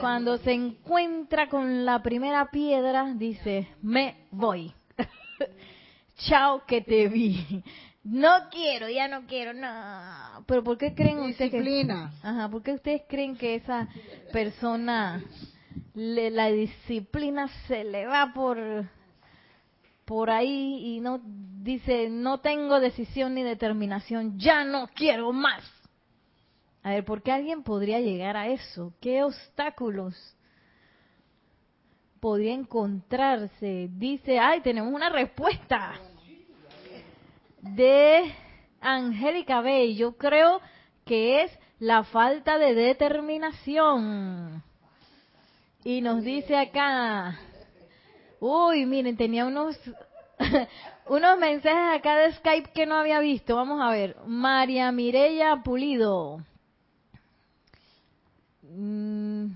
[0.00, 4.72] cuando se encuentra con la primera piedra dice, "Me voy."
[6.28, 7.62] Chao que te vi.
[8.02, 10.44] No quiero, ya no quiero, no.
[10.46, 11.60] Pero ¿por qué creen ustedes que
[12.22, 13.88] Ajá, ¿por qué ustedes creen que esa
[14.32, 15.22] persona
[15.94, 18.58] la disciplina se le va por
[20.04, 25.79] por ahí y no dice, "No tengo decisión ni determinación, ya no quiero más."
[26.82, 28.92] A ver, ¿por qué alguien podría llegar a eso?
[29.00, 30.14] ¿Qué obstáculos
[32.20, 33.88] podría encontrarse?
[33.92, 36.00] Dice, "Ay, tenemos una respuesta."
[37.62, 38.32] de
[38.80, 39.96] Angélica Bey.
[39.96, 40.60] Yo creo
[41.04, 44.62] que es la falta de determinación.
[45.84, 47.38] Y nos dice acá,
[48.38, 49.78] uy, miren, tenía unos
[51.06, 53.56] unos mensajes acá de Skype que no había visto.
[53.56, 54.16] Vamos a ver.
[54.26, 56.40] María Mireya Pulido.
[58.72, 59.46] Mm,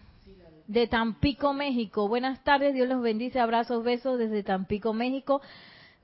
[0.66, 2.08] de Tampico, México.
[2.08, 3.38] Buenas tardes, Dios los bendice.
[3.38, 5.40] Abrazos, besos desde Tampico, México.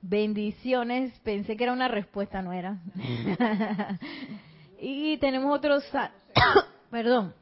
[0.01, 2.79] Bendiciones, pensé que era una respuesta, no era.
[4.79, 5.77] y tenemos otro,
[6.89, 7.33] perdón,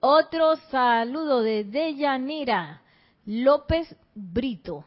[0.00, 2.80] otro saludo de Deyanira
[3.24, 4.84] López Brito.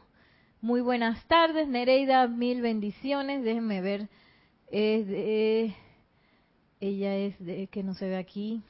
[0.62, 3.44] Muy buenas tardes, Nereida, mil bendiciones.
[3.44, 4.08] Déjenme ver,
[4.70, 5.74] es de,
[6.80, 8.62] ella es de, que no se ve aquí.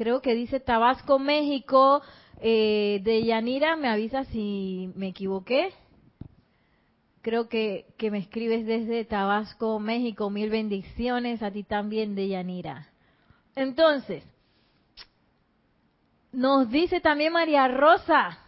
[0.00, 2.00] Creo que dice Tabasco, México.
[2.40, 5.74] Eh, Deyanira, me avisa si me equivoqué.
[7.20, 10.30] Creo que, que me escribes desde Tabasco, México.
[10.30, 12.88] Mil bendiciones a ti también, de Yanira.
[13.54, 14.24] Entonces,
[16.32, 18.38] nos dice también María Rosa,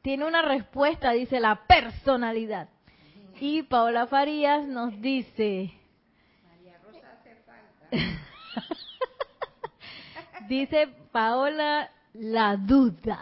[0.00, 2.70] tiene una respuesta, dice la personalidad.
[3.40, 5.70] Y Paola Farías nos dice...
[6.48, 7.90] María Rosa hace falta.
[10.48, 13.20] dice Paola, la duda.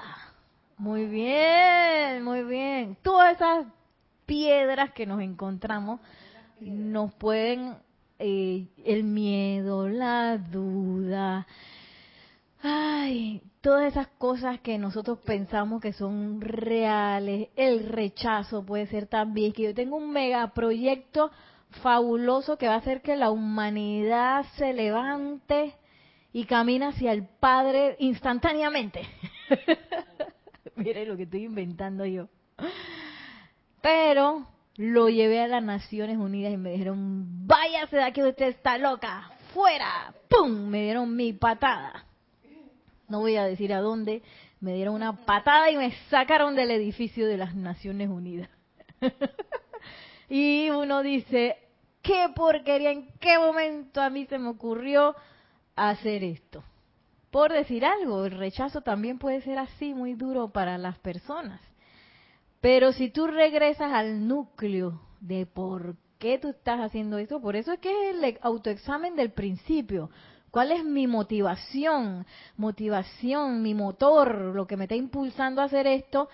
[0.77, 2.97] Muy bien, muy bien.
[3.03, 3.67] Todas esas
[4.27, 6.01] piedras que nos encontramos
[6.61, 7.77] nos pueden,
[8.19, 11.47] eh, el miedo, la duda,
[12.63, 19.53] ay, todas esas cosas que nosotros pensamos que son reales, el rechazo puede ser también,
[19.53, 21.31] que yo tengo un megaproyecto
[21.83, 25.75] fabuloso que va a hacer que la humanidad se levante
[26.33, 29.03] y camine hacia el Padre instantáneamente.
[30.77, 32.29] Mire lo que estoy inventando yo.
[33.81, 38.79] Pero lo llevé a las Naciones Unidas y me dijeron, váyase de aquí, usted está
[38.79, 40.69] loca, fuera, ¡pum!
[40.69, 42.07] Me dieron mi patada.
[43.09, 44.23] No voy a decir a dónde,
[44.61, 48.49] me dieron una patada y me sacaron del edificio de las Naciones Unidas.
[50.31, 51.59] y uno dice,
[52.01, 55.15] qué porquería, en qué momento a mí se me ocurrió
[55.77, 56.63] hacer esto.
[57.31, 61.61] Por decir algo, el rechazo también puede ser así, muy duro para las personas.
[62.61, 67.73] Pero si tú regresas al núcleo de por qué tú estás haciendo esto, por eso
[67.73, 70.11] es que es el autoexamen del principio.
[70.51, 72.27] ¿Cuál es mi motivación?
[72.59, 76.29] Motivación, mi motor, lo que me está impulsando a hacer esto.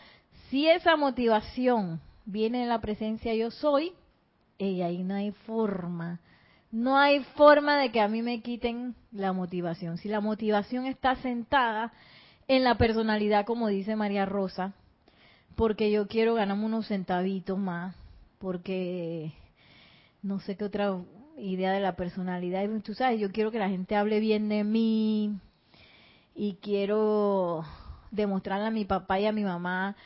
[0.50, 3.92] Si esa motivación viene en la presencia yo soy,
[4.58, 6.20] y ahí no hay forma.
[6.70, 9.96] No hay forma de que a mí me quiten la motivación.
[9.96, 11.92] Si la motivación está sentada
[12.46, 14.74] en la personalidad, como dice María Rosa,
[15.56, 17.96] porque yo quiero ganarme unos centavitos más,
[18.38, 19.32] porque
[20.22, 20.98] no sé qué otra
[21.38, 22.68] idea de la personalidad.
[22.82, 25.38] Tú sabes, yo quiero que la gente hable bien de mí
[26.34, 27.64] y quiero
[28.10, 29.96] demostrarle a mi papá y a mi mamá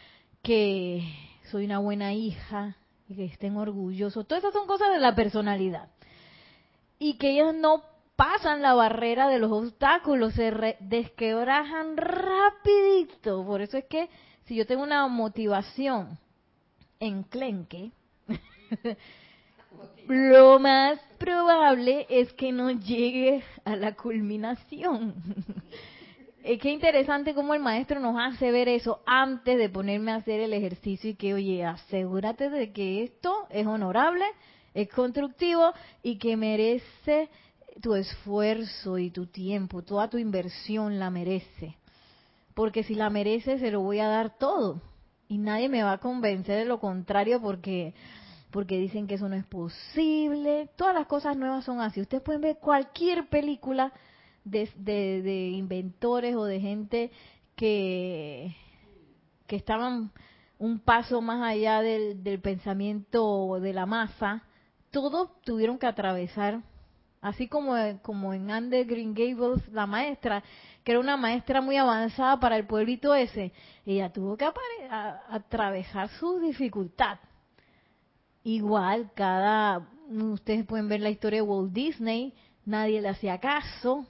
[0.43, 1.07] que
[1.51, 2.77] soy una buena hija
[3.09, 4.27] y que estén orgullosos.
[4.27, 5.89] Todas esas son cosas de la personalidad.
[7.05, 7.83] Y que ellos no
[8.15, 13.45] pasan la barrera de los obstáculos, se desquebrajan rapidito.
[13.45, 14.09] Por eso es que
[14.45, 16.17] si yo tengo una motivación
[17.01, 17.91] enclenque,
[20.07, 25.17] lo más probable es que no llegue a la culminación.
[26.45, 30.39] eh, qué interesante cómo el maestro nos hace ver eso antes de ponerme a hacer
[30.39, 34.25] el ejercicio y que, oye, asegúrate de que esto es honorable,
[34.75, 37.29] es constructivo y que merece
[37.81, 41.77] tu esfuerzo y tu tiempo, toda tu inversión la merece.
[42.55, 44.81] Porque si la merece, se lo voy a dar todo.
[45.29, 47.95] Y nadie me va a convencer de lo contrario porque
[48.53, 50.69] porque dicen que eso no es posible.
[50.77, 52.03] Todas las cosas nuevas son así.
[52.03, 53.93] Ustedes pueden ver cualquier película
[54.45, 57.11] de, de, inventores o de gente
[57.57, 58.55] que,
[59.47, 60.13] que estaban
[60.59, 64.45] un paso más allá del, del pensamiento de la masa,
[64.93, 66.61] todos tuvieron que atravesar,
[67.21, 70.45] así como, como en Under Green Gables, la maestra,
[70.85, 73.53] que era una maestra muy avanzada para el pueblito ese,
[73.85, 74.47] ella tuvo que
[75.29, 77.19] atravesar su dificultad.
[78.45, 82.35] Igual, cada, ustedes pueden ver la historia de Walt Disney,
[82.65, 84.07] nadie le hacía caso,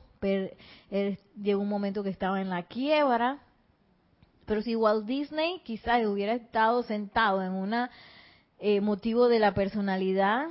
[0.90, 3.38] él llegó un momento que estaba en la quiebra.
[4.46, 7.74] Pero si Walt Disney quizás hubiera estado sentado en un
[8.58, 10.48] eh, motivo de la personalidad,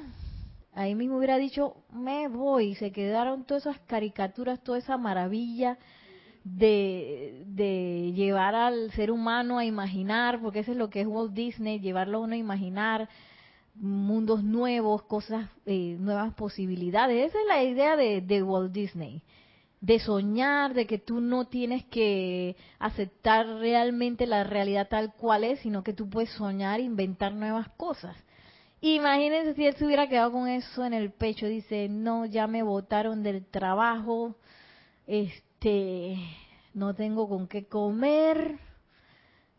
[0.73, 2.75] ahí mismo hubiera dicho, me voy.
[2.75, 5.77] Se quedaron todas esas caricaturas, toda esa maravilla
[6.43, 11.33] de, de llevar al ser humano a imaginar, porque eso es lo que es Walt
[11.33, 13.09] Disney, llevarlo a uno a imaginar
[13.75, 17.29] mundos nuevos, cosas, eh, nuevas posibilidades.
[17.29, 19.23] Esa es la idea de Walt Disney
[19.81, 25.59] de soñar, de que tú no tienes que aceptar realmente la realidad tal cual es,
[25.59, 28.15] sino que tú puedes soñar, inventar nuevas cosas.
[28.83, 32.63] Imagínense si él se hubiera quedado con eso en el pecho, dice, no, ya me
[32.63, 34.35] botaron del trabajo,
[35.05, 36.17] este,
[36.73, 38.57] no tengo con qué comer,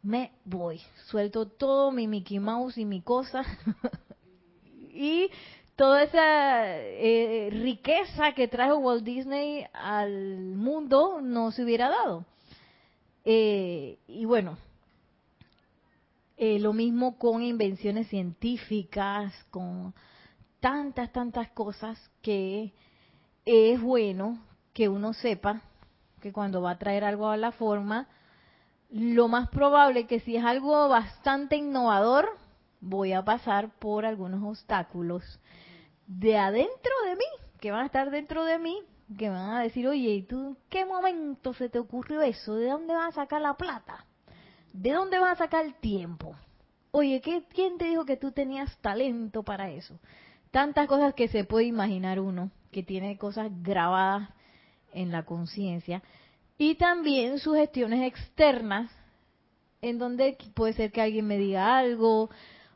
[0.02, 3.44] me voy, suelto todo mi Mickey Mouse y mi cosa
[4.92, 5.30] y
[5.76, 12.24] toda esa eh, riqueza que trajo Walt Disney al mundo no se hubiera dado.
[13.24, 14.58] Eh, y bueno,
[16.44, 19.94] eh, lo mismo con invenciones científicas, con
[20.58, 22.72] tantas, tantas cosas que
[23.44, 25.62] es bueno que uno sepa
[26.20, 28.08] que cuando va a traer algo a la forma,
[28.90, 32.28] lo más probable que si es algo bastante innovador,
[32.80, 35.22] voy a pasar por algunos obstáculos
[36.08, 38.82] de adentro de mí, que van a estar dentro de mí,
[39.16, 42.56] que van a decir, oye, ¿y tú qué momento se te ocurrió eso?
[42.56, 44.06] ¿De dónde vas a sacar la plata?
[44.72, 46.34] ¿De dónde vas a sacar el tiempo?
[46.90, 49.98] Oye, ¿qué, ¿quién te dijo que tú tenías talento para eso?
[50.50, 54.28] Tantas cosas que se puede imaginar uno, que tiene cosas grabadas
[54.92, 56.02] en la conciencia.
[56.58, 58.90] Y también sugestiones externas,
[59.80, 62.30] en donde puede ser que alguien me diga algo,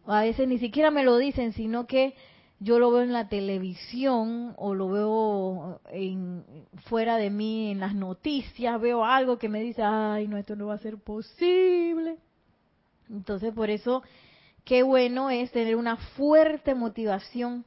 [0.04, 2.14] o a veces ni siquiera me lo dicen, sino que
[2.58, 6.44] yo lo veo en la televisión o lo veo en,
[6.86, 10.68] fuera de mí en las noticias, veo algo que me dice, ay, no, esto no
[10.68, 12.16] va a ser posible.
[13.10, 14.02] Entonces, por eso,
[14.64, 17.64] qué bueno es tener una fuerte motivación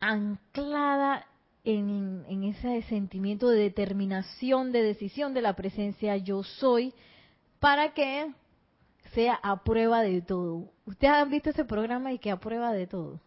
[0.00, 1.26] anclada
[1.64, 6.94] en, en ese sentimiento de determinación, de decisión de la presencia yo soy,
[7.58, 8.32] para que
[9.12, 10.70] sea a prueba de todo.
[10.86, 13.20] Ustedes han visto ese programa y que a prueba de todo.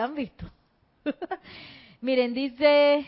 [0.00, 0.50] ¿Lo han visto?
[2.00, 3.06] Miren, dice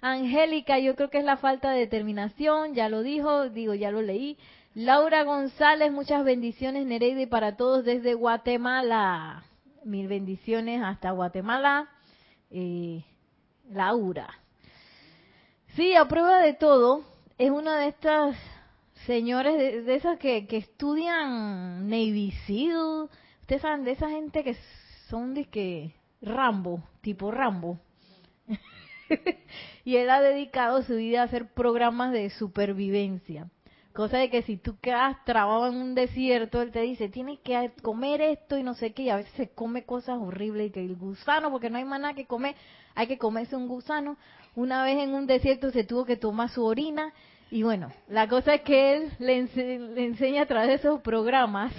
[0.00, 4.00] Angélica, yo creo que es la falta de determinación, ya lo dijo, digo, ya lo
[4.00, 4.38] leí.
[4.76, 9.42] Laura González, muchas bendiciones, Nereide, para todos desde Guatemala.
[9.82, 11.90] Mil bendiciones hasta Guatemala.
[12.48, 13.02] Eh,
[13.72, 14.28] Laura.
[15.74, 17.02] Sí, a prueba de todo,
[17.38, 18.36] es una de estas
[19.04, 23.10] señores, de, esas que, que, estudian Navy SEAL.
[23.40, 24.56] Ustedes saben, de esa gente que
[25.08, 27.78] son de que Rambo, tipo Rambo.
[29.84, 33.48] y él ha dedicado su vida a hacer programas de supervivencia.
[33.92, 37.70] Cosa de que si tú quedas trabado en un desierto, él te dice, tienes que
[37.80, 40.84] comer esto y no sé qué, y a veces se come cosas horribles, y que
[40.84, 42.56] el gusano, porque no hay más nada que comer,
[42.96, 44.16] hay que comerse un gusano.
[44.56, 47.12] Una vez en un desierto se tuvo que tomar su orina,
[47.52, 49.42] y bueno, la cosa es que él le,
[49.94, 51.72] le enseña a través de esos programas,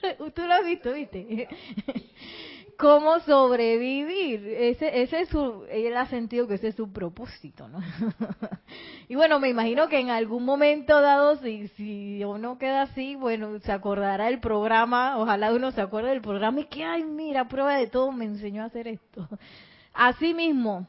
[0.34, 1.46] tú lo has visto, ¿viste?
[2.80, 4.46] cómo sobrevivir.
[4.48, 7.78] Ese, ese es su, él ha sentido que ese es su propósito, ¿no?
[9.08, 13.58] y bueno, me imagino que en algún momento dado, si, si uno queda así, bueno,
[13.60, 17.74] se acordará el programa, ojalá uno se acuerde del programa y que, ay, mira, prueba
[17.74, 19.28] de todo, me enseñó a hacer esto.
[19.92, 20.86] Así mismo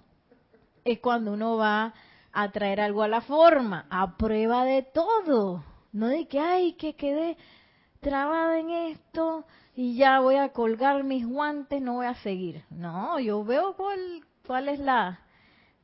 [0.86, 1.94] es cuando uno va
[2.32, 5.66] a traer algo a la forma, a prueba de todo.
[5.92, 7.36] No de que, ay, que quedé
[8.00, 9.46] trabada en esto,
[9.76, 12.64] y ya voy a colgar mis guantes, no voy a seguir.
[12.70, 15.22] No, yo veo cuál, cuál es la,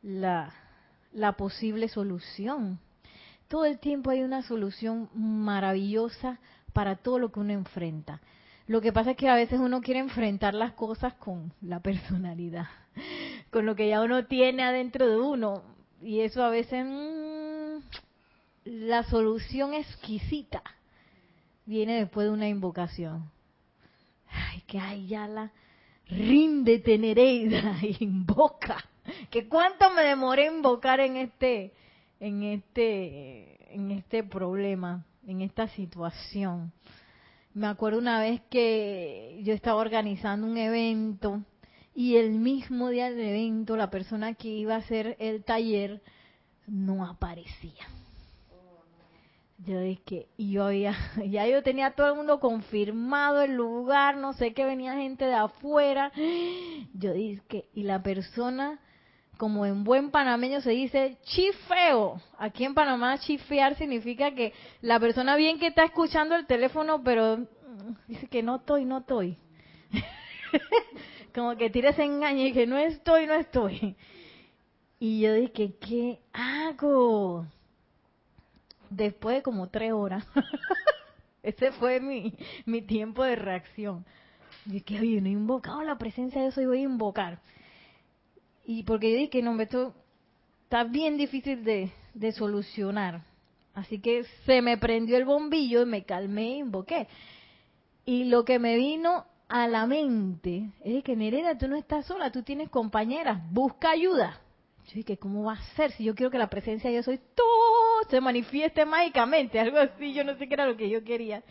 [0.02, 2.80] la, posible solución.
[3.48, 6.40] todo el tiempo hay una solución maravillosa
[6.74, 8.22] para todo lo que uno enfrenta.
[8.68, 12.68] Lo que pasa es que a veces uno quiere enfrentar las cosas con la personalidad,
[13.52, 15.64] con lo que ya uno tiene adentro de uno.
[16.02, 17.80] Y eso a veces, mmm,
[18.66, 20.62] la solución exquisita
[21.66, 23.32] viene después de una invocación.
[24.38, 25.52] Ay, que ay, ya la
[26.10, 28.84] ríndete Nereida, invoca.
[29.30, 31.74] Que cuánto me demoré en invocar en este,
[32.20, 36.72] en este, en este problema, en esta situación.
[37.54, 41.42] Me acuerdo una vez que yo estaba organizando un evento
[41.96, 46.02] y el mismo día del evento la persona que iba a hacer el taller
[46.68, 47.88] no aparecía.
[49.66, 50.96] Yo dije, y yo había,
[51.26, 55.34] ya yo tenía todo el mundo confirmado el lugar, no sé qué venía gente de
[55.34, 56.12] afuera.
[56.94, 58.80] Yo dije, y la persona,
[59.38, 62.22] como en buen panameño se dice, chifeo.
[62.38, 67.38] Aquí en Panamá chifear significa que la persona bien que está escuchando el teléfono, pero
[67.38, 67.46] mm,
[68.08, 69.38] dice que no estoy, no estoy.
[71.34, 73.96] como que tira ese engaño y que no estoy, no estoy.
[75.00, 77.46] Y yo dije, ¿qué hago?
[78.90, 80.26] Después de como tres horas.
[81.44, 82.34] Ese fue mi,
[82.66, 84.06] mi tiempo de reacción.
[84.66, 87.40] Y que, oye, no he invocado la presencia de eso y voy a invocar.
[88.66, 89.94] Y porque yo dije, no, esto
[90.64, 93.22] está bien difícil de, de solucionar.
[93.74, 97.08] Así que se me prendió el bombillo y me calmé e invoqué.
[98.06, 102.32] Y lo que me vino a la mente es que Nereda, tú no estás sola,
[102.32, 104.42] tú tienes compañeras, busca ayuda.
[104.88, 107.12] Yo dije, ¿cómo va a ser si yo quiero que la presencia de yo
[108.10, 109.60] se manifieste mágicamente?
[109.60, 111.44] Algo así, yo no sé qué era lo que yo quería.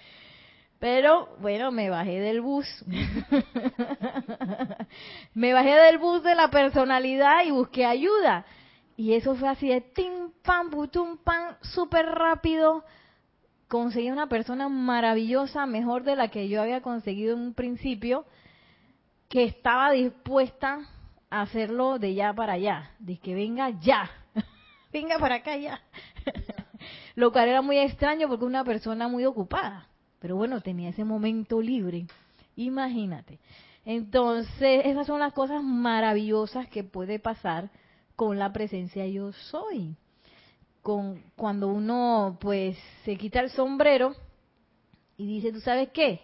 [0.79, 2.67] Pero bueno, me bajé del bus.
[5.35, 8.47] me bajé del bus de la personalidad y busqué ayuda.
[8.97, 12.85] Y eso fue así de tim, pam, butum, pam, súper rápido.
[13.69, 18.25] Conseguí una persona maravillosa, mejor de la que yo había conseguido en un principio,
[19.29, 20.89] que estaba dispuesta
[21.31, 24.11] hacerlo de ya para allá, de que venga ya,
[24.93, 25.81] venga para acá ya.
[27.15, 31.61] Lo cual era muy extraño porque una persona muy ocupada, pero bueno, tenía ese momento
[31.61, 32.07] libre,
[32.57, 33.39] imagínate.
[33.85, 37.71] Entonces, esas son las cosas maravillosas que puede pasar
[38.17, 39.97] con la presencia yo soy.
[40.83, 44.15] Con, cuando uno pues se quita el sombrero
[45.17, 46.21] y dice, ¿tú sabes qué?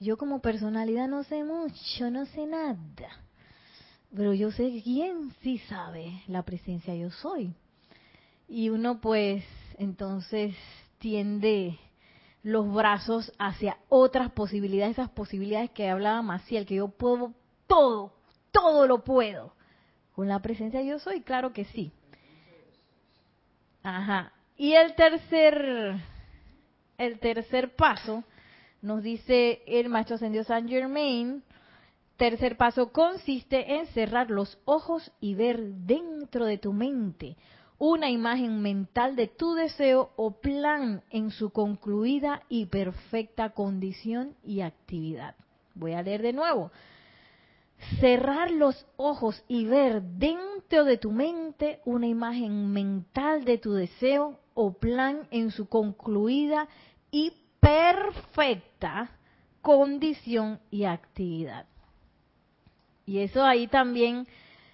[0.00, 2.76] Yo como personalidad no sé mucho, no sé nada
[4.14, 7.54] pero yo sé quién sí sabe la presencia yo soy.
[8.48, 9.44] Y uno pues
[9.78, 10.54] entonces
[10.98, 11.78] tiende
[12.42, 17.34] los brazos hacia otras posibilidades, esas posibilidades que hablaba Maciel, que yo puedo
[17.66, 18.12] todo,
[18.52, 19.52] todo lo puedo.
[20.14, 21.92] Con la presencia yo soy, claro que sí.
[23.82, 24.32] Ajá.
[24.56, 26.00] Y el tercer,
[26.96, 28.24] el tercer paso
[28.80, 31.42] nos dice el maestro ascendió San Germain,
[32.16, 37.36] Tercer paso consiste en cerrar los ojos y ver dentro de tu mente
[37.78, 44.62] una imagen mental de tu deseo o plan en su concluida y perfecta condición y
[44.62, 45.34] actividad.
[45.74, 46.70] Voy a leer de nuevo.
[48.00, 54.40] Cerrar los ojos y ver dentro de tu mente una imagen mental de tu deseo
[54.54, 56.66] o plan en su concluida
[57.10, 59.10] y perfecta
[59.60, 61.66] condición y actividad.
[63.06, 64.26] Y eso ahí también,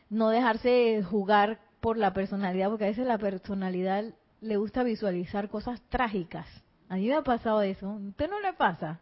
[0.08, 4.04] no dejarse jugar por la personalidad, porque a veces la personalidad
[4.40, 6.46] le gusta visualizar cosas trágicas.
[6.88, 7.86] A mí me ha pasado eso.
[7.86, 9.00] ¿A usted no le pasa?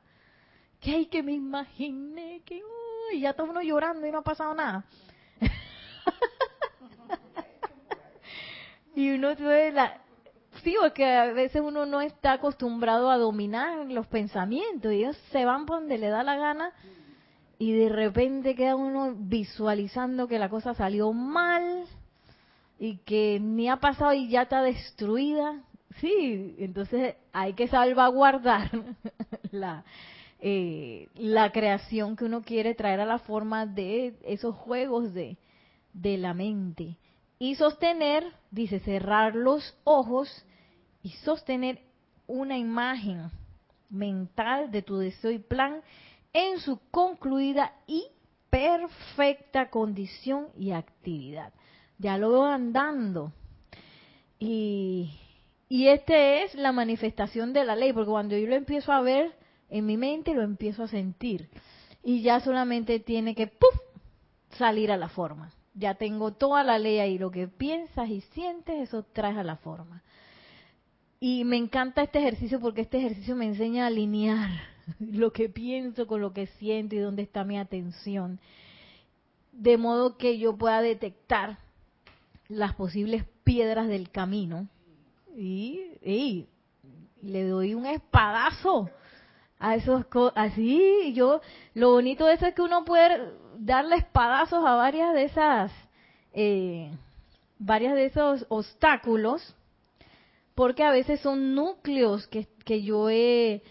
[0.80, 4.54] Que hay que me imaginé que uy, ya está uno llorando y no ha pasado
[4.54, 4.84] nada.
[8.94, 10.00] y uno tiene la...
[10.64, 15.44] Sí, porque a veces uno no está acostumbrado a dominar los pensamientos y ellos se
[15.44, 16.72] van por donde le da la gana
[17.60, 21.84] y de repente queda uno visualizando que la cosa salió mal
[22.78, 25.62] y que ni ha pasado y ya está destruida.
[26.00, 28.70] Sí, entonces hay que salvaguardar
[29.50, 29.84] la,
[30.40, 35.36] eh, la creación que uno quiere traer a la forma de esos juegos de,
[35.92, 36.96] de la mente.
[37.38, 40.46] Y sostener, dice, cerrar los ojos
[41.02, 41.82] y sostener
[42.26, 43.30] una imagen
[43.90, 45.82] mental de tu deseo y plan
[46.32, 48.06] en su concluida y
[48.50, 51.52] perfecta condición y actividad.
[51.98, 53.32] Ya lo veo andando.
[54.38, 55.12] Y,
[55.68, 59.36] y esta es la manifestación de la ley, porque cuando yo lo empiezo a ver
[59.68, 61.48] en mi mente, lo empiezo a sentir.
[62.02, 63.80] Y ya solamente tiene que ¡puf!
[64.56, 65.52] salir a la forma.
[65.74, 69.56] Ya tengo toda la ley ahí, lo que piensas y sientes, eso trae a la
[69.56, 70.02] forma.
[71.20, 74.48] Y me encanta este ejercicio porque este ejercicio me enseña a alinear
[74.98, 78.40] lo que pienso con lo que siento y dónde está mi atención.
[79.52, 81.58] De modo que yo pueda detectar
[82.48, 84.68] las posibles piedras del camino
[85.36, 86.46] y,
[87.22, 88.90] le doy un espadazo
[89.58, 91.42] a esos así yo
[91.74, 95.70] lo bonito de eso es que uno puede darle espadazos a varias de esas
[96.32, 96.90] eh,
[97.58, 99.54] varias de esos obstáculos
[100.54, 103.62] porque a veces son núcleos que, que yo he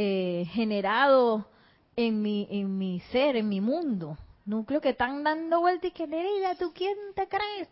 [0.00, 1.48] eh, generado
[1.96, 6.06] en mi en mi ser en mi mundo núcleos que están dando vueltas y que
[6.06, 7.68] Nerida, ¿tú quién te crees?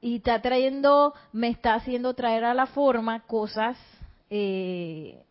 [0.00, 3.76] Y está trayendo, me está haciendo traer a la forma cosas,
[4.30, 5.22] eh,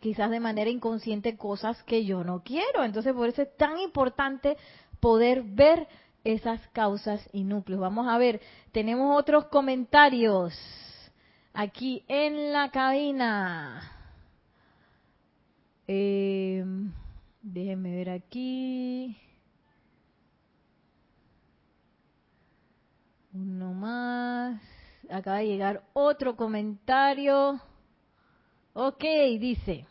[0.00, 2.84] quizás de manera inconsciente, cosas que yo no quiero.
[2.84, 4.58] Entonces, por eso es tan importante
[5.00, 5.88] poder ver
[6.22, 7.80] esas causas y núcleos.
[7.80, 10.54] Vamos a ver, tenemos otros comentarios
[11.52, 13.92] aquí en la cabina.
[15.86, 16.64] Eh,
[17.42, 19.16] Déjenme ver aquí.
[23.32, 24.60] Uno más.
[25.10, 27.60] Acaba de llegar otro comentario.
[28.74, 29.02] Ok,
[29.38, 29.86] dice.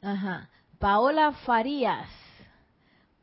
[0.00, 0.50] Ajá.
[0.78, 2.10] Paola Farías.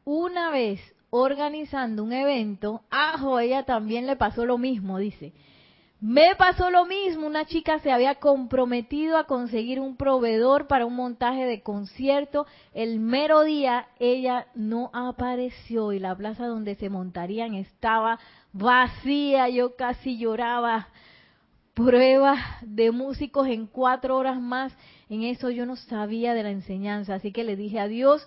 [0.05, 0.79] Una vez
[1.09, 5.33] organizando un evento, ajo, ella también le pasó lo mismo, dice.
[6.01, 10.95] Me pasó lo mismo, una chica se había comprometido a conseguir un proveedor para un
[10.95, 12.45] montaje de concierto.
[12.73, 18.17] El mero día ella no apareció y la plaza donde se montarían estaba
[18.53, 19.49] vacía.
[19.49, 20.87] Yo casi lloraba.
[21.73, 24.73] Pruebas de músicos en cuatro horas más.
[25.09, 28.25] En eso yo no sabía de la enseñanza, así que le dije a Dios,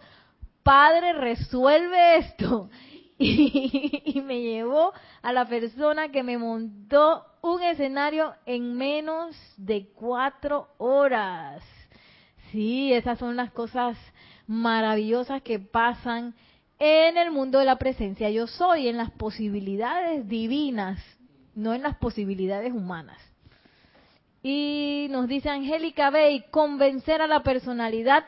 [0.63, 2.71] Padre, resuelve esto.
[3.19, 4.93] y, me llevó
[5.23, 11.63] a la persona que me montó un escenario en menos de cuatro horas.
[12.51, 13.97] Sí, esas son las cosas
[14.47, 16.35] maravillosas que pasan
[16.79, 18.31] en el mundo de la presencia.
[18.31, 20.99] Yo soy en las posibilidades divinas,
[21.55, 23.19] no en las posibilidades humanas.
[24.43, 28.25] Y nos dice Angélica Bey, convencer a la personalidad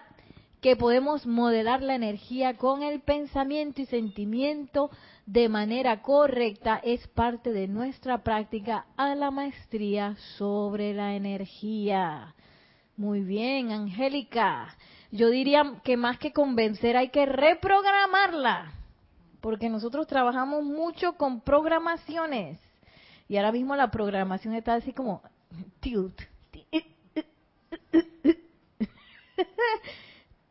[0.64, 4.90] que podemos modelar la energía con el pensamiento y sentimiento
[5.26, 12.34] de manera correcta es parte de nuestra práctica a la maestría sobre la energía.
[12.96, 14.74] Muy bien, Angélica.
[15.12, 18.72] Yo diría que más que convencer hay que reprogramarla,
[19.42, 22.58] porque nosotros trabajamos mucho con programaciones
[23.28, 25.20] y ahora mismo la programación está así como
[25.80, 26.22] tilt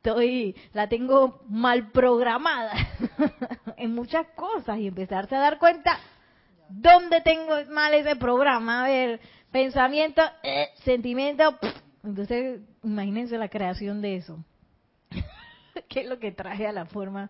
[0.03, 2.73] estoy, la tengo mal programada
[3.77, 5.97] en muchas cosas y empezarse a dar cuenta
[6.67, 8.83] dónde tengo mal ese programa.
[8.83, 11.57] A ver, pensamiento, eh, sentimiento,
[12.03, 14.43] entonces imagínense la creación de eso.
[15.87, 17.29] ¿Qué es lo que traje a la forma?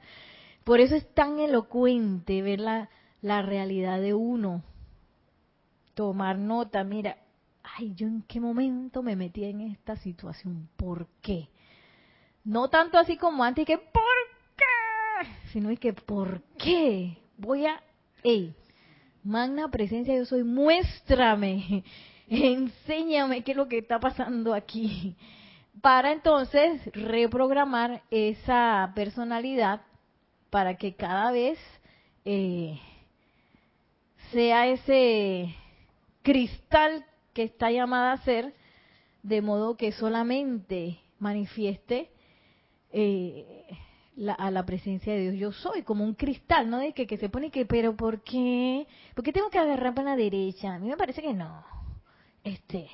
[0.63, 2.89] Por eso es tan elocuente ver la,
[3.21, 4.63] la realidad de uno.
[5.93, 7.17] Tomar nota, mira,
[7.61, 11.49] ay, yo en qué momento me metí en esta situación, ¿por qué?
[12.43, 14.03] No tanto así como antes, que ¿por
[14.57, 15.27] qué?
[15.51, 17.17] Sino que ¿por qué?
[17.37, 17.81] Voy a,
[19.23, 21.83] magna presencia, yo soy, muéstrame,
[22.27, 25.15] enséñame qué es lo que está pasando aquí.
[25.81, 29.81] Para entonces reprogramar esa personalidad
[30.49, 31.57] para que cada vez
[32.25, 32.79] eh,
[34.31, 35.55] sea ese
[36.21, 38.53] cristal que está llamada a ser,
[39.23, 42.12] de modo que solamente manifieste
[42.93, 43.65] eh,
[44.37, 45.35] a la presencia de Dios.
[45.35, 46.79] Yo soy como un cristal, ¿no?
[46.79, 48.87] De que, que se pone que, pero ¿por qué?
[49.15, 50.75] ¿Por qué tengo que agarrar para la derecha?
[50.75, 51.65] A mí me parece que no.
[52.43, 52.89] Este,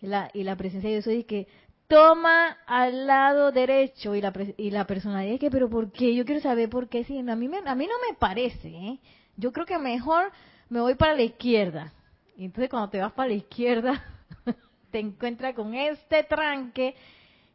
[0.00, 1.48] la, y la presencia de Dios es que
[1.88, 6.14] toma al lado derecho y la, y la personalidad es que, pero ¿por qué?
[6.14, 7.04] Yo quiero saber por qué.
[7.04, 8.68] Sí, a mí, a mí no me parece.
[8.68, 8.98] ¿eh?
[9.36, 10.30] Yo creo que mejor
[10.68, 11.92] me voy para la izquierda.
[12.36, 14.04] Y entonces cuando te vas para la izquierda,
[14.90, 16.94] te encuentras con este tranque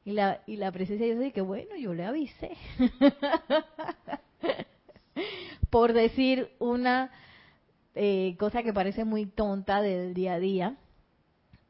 [0.05, 2.55] y la, y la presencia Dios dice que bueno, yo le avisé.
[5.71, 7.11] Por decir una
[7.95, 10.77] eh, cosa que parece muy tonta del día a día,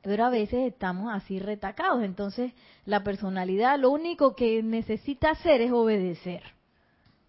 [0.02, 2.04] pero a veces estamos así retacados.
[2.04, 2.52] Entonces,
[2.84, 6.44] la personalidad lo único que necesita hacer es obedecer.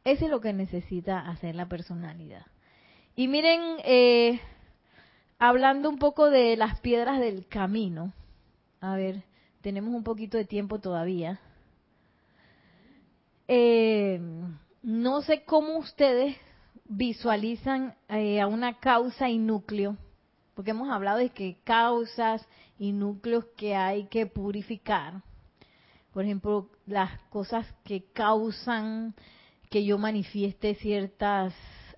[0.04, 2.46] Eso es lo que necesita hacer la personalidad.
[3.14, 4.40] Y miren, eh,
[5.38, 8.12] hablando un poco de las piedras del camino,
[8.80, 9.22] a ver,
[9.66, 11.40] tenemos un poquito de tiempo todavía.
[13.48, 14.20] Eh,
[14.80, 16.36] no sé cómo ustedes
[16.84, 19.96] visualizan eh, a una causa y núcleo
[20.54, 22.46] porque hemos hablado de que causas
[22.78, 25.24] y núcleos que hay que purificar.
[26.12, 29.16] Por ejemplo, las cosas que causan
[29.68, 31.52] que yo manifieste ciertas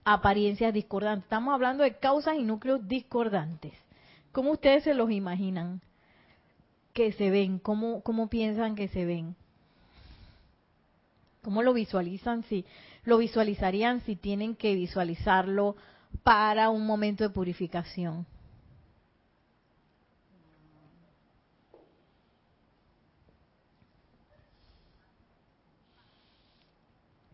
[0.06, 1.24] apariencias discordantes.
[1.24, 3.74] Estamos hablando de causas y núcleos discordantes.
[4.32, 5.82] ¿Cómo ustedes se los imaginan
[6.98, 7.60] que se ven?
[7.60, 9.36] ¿Cómo, cómo piensan que se ven?
[11.42, 12.42] ¿Cómo lo visualizan?
[12.42, 12.64] Si
[13.04, 15.76] lo visualizarían si tienen que visualizarlo
[16.24, 18.26] para un momento de purificación.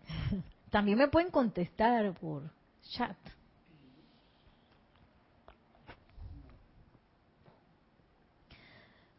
[0.70, 2.42] También me pueden contestar por
[2.82, 3.16] chat.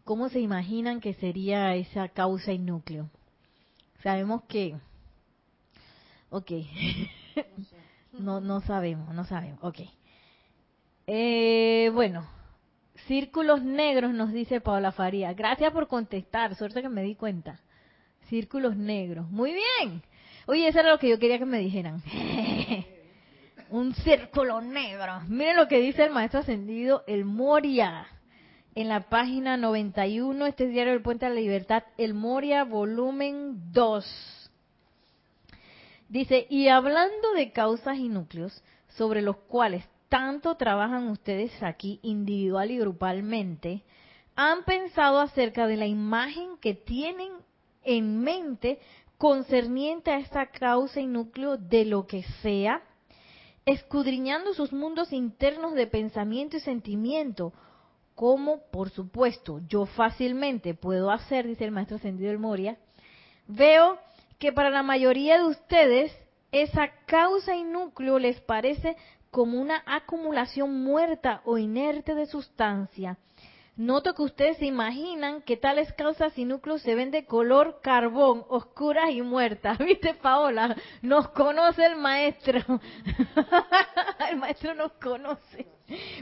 [0.05, 3.09] ¿Cómo se imaginan que sería esa causa y núcleo?
[4.03, 4.75] Sabemos que...
[6.29, 6.51] Ok.
[8.19, 9.57] no, no sabemos, no sabemos.
[9.63, 9.79] Ok.
[11.07, 12.27] Eh, bueno,
[13.07, 15.33] círculos negros nos dice Paola Faría.
[15.33, 17.59] Gracias por contestar, suerte que me di cuenta.
[18.29, 19.27] Círculos negros.
[19.31, 20.03] Muy bien.
[20.45, 22.03] Oye, eso era lo que yo quería que me dijeran.
[23.71, 25.21] Un círculo negro.
[25.27, 28.07] Miren lo que dice el maestro ascendido, el Moria
[28.75, 33.71] en la página 91, este es Diario del Puente de la Libertad, el Moria, volumen
[33.71, 34.51] 2.
[36.09, 42.69] Dice, y hablando de causas y núcleos sobre los cuales tanto trabajan ustedes aquí individual
[42.69, 43.83] y grupalmente,
[44.35, 47.31] ¿han pensado acerca de la imagen que tienen
[47.81, 48.79] en mente
[49.17, 52.81] concerniente a esta causa y núcleo de lo que sea?
[53.65, 57.53] Escudriñando sus mundos internos de pensamiento y sentimiento,
[58.15, 62.77] como por supuesto yo fácilmente puedo hacer, dice el maestro ascendido del Moria,
[63.47, 63.99] veo
[64.39, 66.17] que para la mayoría de ustedes
[66.51, 68.95] esa causa y núcleo les parece
[69.29, 73.17] como una acumulación muerta o inerte de sustancia.
[73.77, 78.45] Noto que ustedes se imaginan que tales causas y núcleos se ven de color carbón,
[78.47, 79.77] oscuras y muertas.
[79.79, 80.77] ¿Viste, Paola?
[81.01, 82.59] Nos conoce el maestro.
[84.29, 85.67] el maestro nos conoce.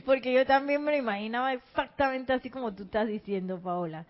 [0.04, 4.06] Porque yo también me lo imaginaba exactamente así como tú estás diciendo, Paola.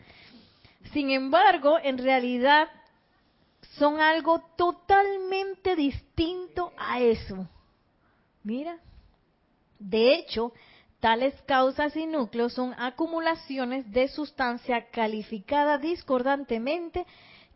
[0.94, 2.70] Sin embargo, en realidad
[3.78, 7.48] son algo totalmente distinto a eso.
[8.41, 8.78] Mira.
[9.80, 10.54] De hecho,
[11.04, 17.06] tales causas y núcleos son acumulaciones de sustancia calificada discordantemente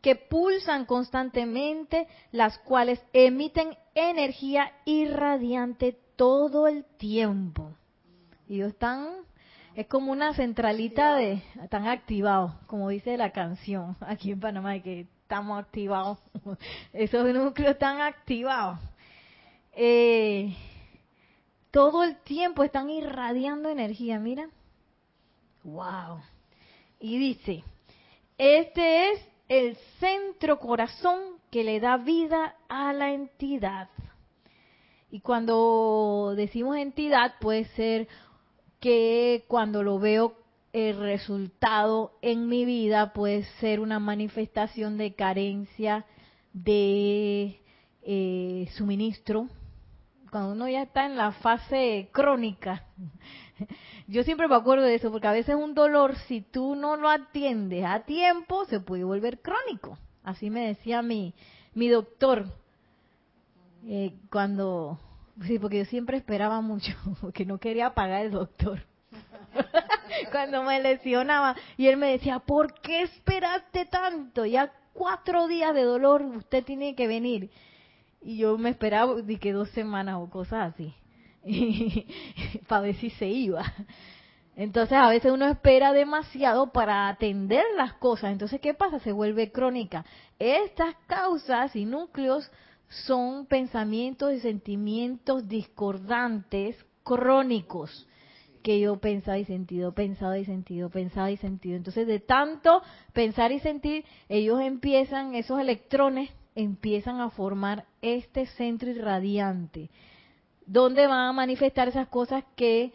[0.01, 7.71] que pulsan constantemente, las cuales emiten energía irradiante todo el tiempo.
[8.49, 9.11] Y están,
[9.75, 15.07] es como una centralita de, están activados, como dice la canción aquí en Panamá, que
[15.21, 16.19] estamos activados,
[16.91, 18.77] esos núcleos están activados.
[19.71, 20.53] Eh,
[21.77, 24.49] todo el tiempo están irradiando energía, mira.
[25.63, 26.21] Wow.
[26.99, 27.63] Y dice,
[28.35, 31.19] este es el centro corazón
[31.51, 33.89] que le da vida a la entidad.
[35.11, 38.07] Y cuando decimos entidad puede ser
[38.79, 40.33] que cuando lo veo
[40.73, 46.07] el resultado en mi vida puede ser una manifestación de carencia
[46.53, 47.61] de
[48.01, 49.47] eh, suministro.
[50.31, 52.85] Cuando uno ya está en la fase crónica,
[54.07, 57.09] yo siempre me acuerdo de eso, porque a veces un dolor, si tú no lo
[57.09, 59.97] atiendes a tiempo, se puede volver crónico.
[60.23, 61.33] Así me decía mi,
[61.73, 62.45] mi doctor,
[63.85, 64.99] eh, cuando
[65.45, 68.81] Sí, porque yo siempre esperaba mucho, porque no quería pagar el doctor.
[70.31, 71.55] Cuando me lesionaba.
[71.77, 74.45] Y él me decía, ¿por qué esperaste tanto?
[74.45, 77.51] Ya cuatro días de dolor, usted tiene que venir.
[78.21, 80.93] Y yo me esperaba de que dos semanas o cosas así.
[82.67, 83.63] para ver si se iba.
[84.55, 88.31] Entonces a veces uno espera demasiado para atender las cosas.
[88.31, 88.99] Entonces, ¿qué pasa?
[88.99, 90.03] Se vuelve crónica.
[90.39, 92.51] Estas causas y núcleos
[92.89, 98.07] son pensamientos y sentimientos discordantes, crónicos,
[98.63, 101.77] que yo pensaba y sentido, pensado y sentido, pensado y sentido.
[101.77, 102.81] Entonces, de tanto
[103.13, 109.91] pensar y sentir, ellos empiezan, esos electrones empiezan a formar este centro irradiante,
[110.65, 112.91] donde van a manifestar esas cosas que,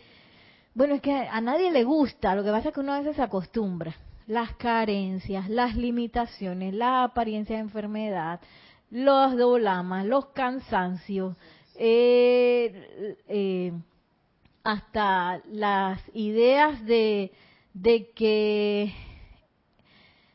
[0.75, 3.15] bueno, es que a nadie le gusta, lo que pasa es que uno a veces
[3.15, 3.95] se acostumbra.
[4.27, 8.41] Las carencias, las limitaciones, la apariencia de enfermedad,
[8.91, 11.37] los doblamas, los cansancios,
[11.77, 13.73] eh, eh,
[14.65, 17.31] hasta las ideas de,
[17.75, 18.93] de que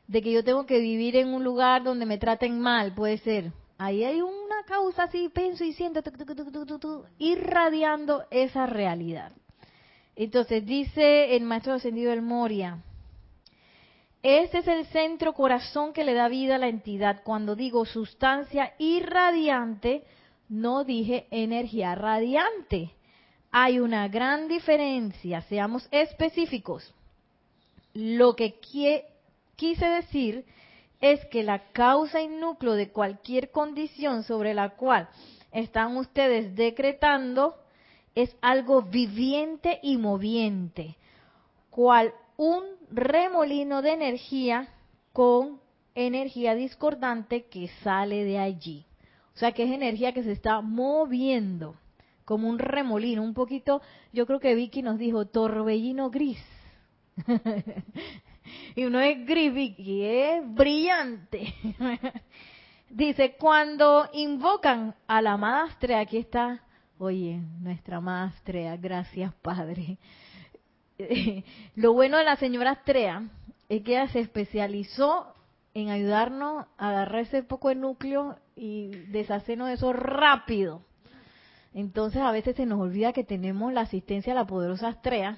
[0.08, 3.52] de que yo tengo que vivir en un lugar donde me traten mal, puede ser.
[3.78, 6.02] Ahí hay una causa así, pienso y siento,
[7.20, 9.32] irradiando esa realidad.
[10.16, 12.80] Entonces dice el maestro ascendido del Moria,
[14.24, 17.22] este es el centro corazón que le da vida a la entidad.
[17.24, 20.04] Cuando digo sustancia irradiante,
[20.50, 22.92] no dije energía radiante.
[23.52, 26.94] Hay una gran diferencia, seamos específicos.
[27.94, 28.60] Lo que
[29.58, 30.46] quise decir
[31.02, 35.10] es que la causa y núcleo de cualquier condición sobre la cual
[35.52, 37.56] están ustedes decretando
[38.16, 40.96] es algo viviente y moviente,
[41.70, 44.70] cual un remolino de energía
[45.14, 45.60] con
[45.94, 48.86] energía discordante que sale de allí.
[49.36, 51.76] O sea que es energía que se está moviendo,
[52.26, 53.82] como un remolino, un poquito,
[54.12, 56.44] yo creo que Vicky nos dijo, torbellino gris.
[58.76, 61.54] y no es gris, Vicky, es brillante.
[62.90, 66.64] Dice, cuando invocan a la madre, aquí está,
[66.98, 69.98] oye, nuestra madre, gracias Padre
[71.76, 73.24] lo bueno de la señora Astrea
[73.70, 75.34] es que ella se especializó
[75.74, 80.82] en ayudarnos a agarrar ese poco de núcleo y deshacernos de eso rápido.
[81.74, 85.38] Entonces a veces se nos olvida que tenemos la asistencia de la poderosa Astrea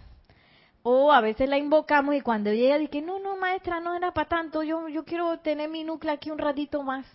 [0.92, 4.28] o a veces la invocamos y cuando ella dice, no, no, maestra, no era para
[4.28, 7.06] tanto, yo, yo quiero tener mi núcleo aquí un ratito más.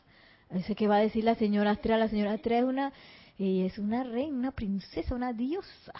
[0.51, 2.93] Ese que va a decir la señora Astrea, la señora Astrea es una,
[3.37, 5.93] ella es una reina, una princesa, una diosa.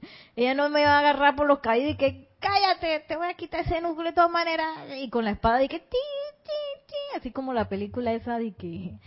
[0.36, 3.34] Ella no me va a agarrar por los caídos y que cállate, te voy a
[3.34, 4.66] quitar ese núcleo de todas maneras.
[4.96, 5.98] Y con la espada y que ti,
[6.42, 8.98] ti, ti, así como la película esa de que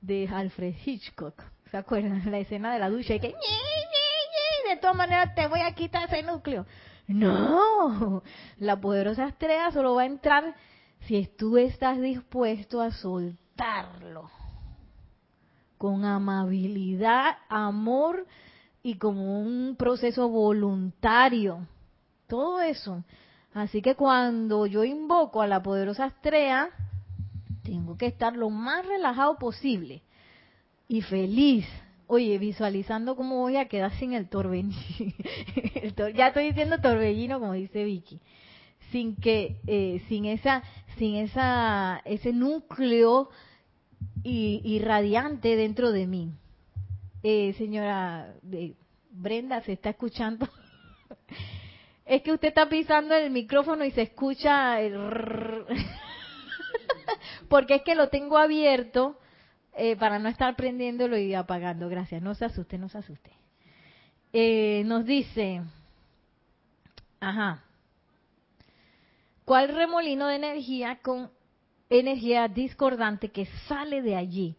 [0.00, 1.42] de Alfred Hitchcock.
[1.70, 2.30] ¿Se acuerdan?
[2.30, 3.34] La escena de la ducha y que
[4.68, 6.66] de todas maneras te voy a quitar ese núcleo.
[7.08, 8.22] No,
[8.58, 10.54] la poderosa estrella solo va a entrar
[11.06, 14.30] si tú estás dispuesto a soltarlo
[15.78, 18.26] con amabilidad, amor
[18.82, 21.66] y como un proceso voluntario.
[22.26, 23.04] Todo eso.
[23.54, 26.70] Así que cuando yo invoco a la poderosa estrella,
[27.62, 30.02] tengo que estar lo más relajado posible
[30.88, 31.66] y feliz.
[32.08, 34.76] Oye, visualizando cómo voy a quedar sin el torbellino.
[36.14, 38.20] ya estoy diciendo torbellino, como dice Vicky.
[38.92, 40.62] Sin que, eh, sin esa,
[40.98, 43.28] sin esa, ese núcleo
[44.22, 46.32] irradiante dentro de mí.
[47.22, 48.34] Eh, señora
[49.10, 50.48] Brenda, ¿se está escuchando?
[52.06, 55.64] es que usted está pisando el micrófono y se escucha el...
[57.48, 59.18] Porque es que lo tengo abierto
[59.76, 61.88] eh, para no estar prendiéndolo y apagando.
[61.88, 63.30] Gracias, no se asuste, no se asuste.
[64.32, 65.62] Eh, nos dice,
[67.20, 67.62] ajá,
[69.44, 71.30] ¿cuál remolino de energía con
[71.90, 74.56] energía discordante que sale de allí?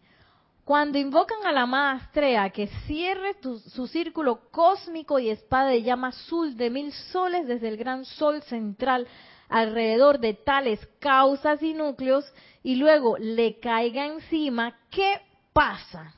[0.64, 6.58] Cuando invocan a la maestrea que cierre su círculo cósmico y espada de llama azul
[6.58, 9.08] de mil soles desde el gran sol central
[9.50, 12.26] alrededor de tales causas y núcleos
[12.64, 15.22] y luego le caiga encima, ¿qué
[15.54, 16.14] pasa?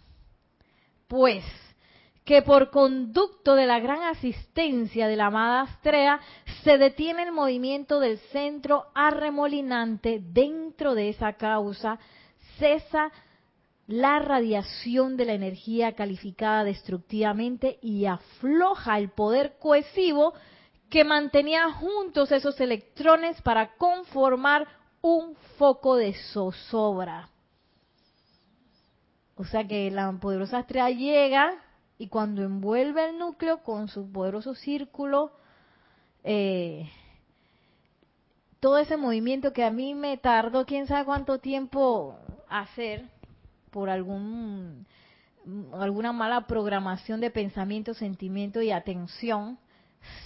[1.07, 1.43] Pues
[2.25, 6.19] que por conducto de la gran asistencia de la amada Astrea
[6.63, 11.97] se detiene el movimiento del centro arremolinante dentro de esa causa,
[12.59, 13.11] cesa
[13.87, 20.35] la radiación de la energía calificada destructivamente y afloja el poder cohesivo
[20.89, 24.67] que mantenía juntos esos electrones para conformar
[25.01, 27.29] un foco de zozobra.
[29.35, 31.53] O sea que la poderosa estrella llega
[31.97, 35.31] y cuando envuelve el núcleo con su poderoso círculo,
[36.23, 36.89] eh,
[38.59, 42.17] todo ese movimiento que a mí me tardó quién sabe cuánto tiempo
[42.49, 43.09] hacer,
[43.71, 44.85] por algún
[45.73, 49.57] alguna mala programación de pensamiento, sentimiento y atención,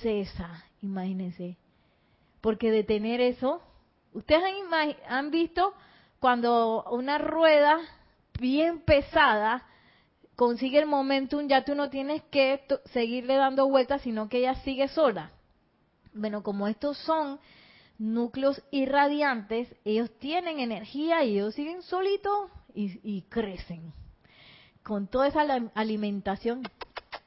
[0.01, 1.57] cesa, imagínense.
[2.41, 3.61] Porque detener eso,
[4.13, 5.74] ustedes han, han visto
[6.19, 7.80] cuando una rueda
[8.39, 9.65] bien pesada
[10.36, 14.88] consigue el momentum, ya tú no tienes que seguirle dando vueltas, sino que ella sigue
[14.88, 15.32] sola.
[16.13, 17.39] Bueno, como estos son
[17.97, 23.93] núcleos irradiantes, ellos tienen energía y ellos siguen solitos y, crecen.
[24.82, 25.41] Con toda esa
[25.76, 26.63] alimentación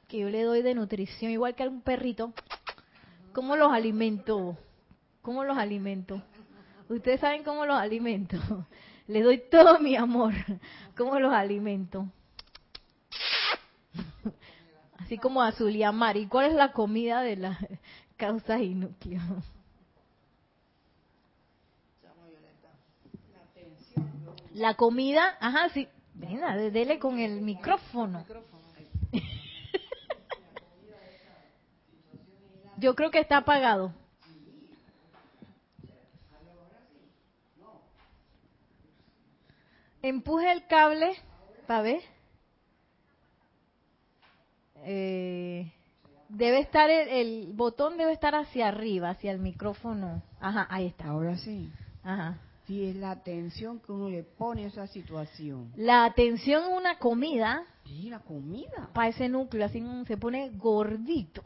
[0.07, 2.33] que yo le doy de nutrición, igual que a un perrito,
[3.33, 4.57] ¿cómo los alimento?
[5.21, 6.21] ¿Cómo los alimento?
[6.89, 8.37] Ustedes saben cómo los alimento.
[9.07, 10.33] Les doy todo mi amor.
[10.97, 12.07] ¿Cómo los alimento?
[14.97, 16.15] Así como a Zuliamar.
[16.17, 17.57] ¿Y cuál es la comida de las
[18.15, 19.23] causas y núcleos?
[24.53, 25.87] La comida, ajá, sí.
[26.13, 28.25] Venga, dele con el micrófono.
[32.77, 33.93] Yo creo que está apagado.
[40.01, 41.11] Empuje el cable
[41.65, 42.01] para ver.
[44.83, 45.71] Eh,
[46.29, 50.21] debe estar el, el botón debe estar hacia arriba, hacia el micrófono.
[50.39, 51.05] Ajá, ahí está.
[51.07, 51.69] Ahora sí.
[52.03, 52.37] Ajá.
[52.67, 55.71] Sí, es la atención que uno le pone a esa situación.
[55.77, 58.89] La atención en una comida Sí, la comida.
[58.93, 61.41] para ese núcleo, así se pone gordito.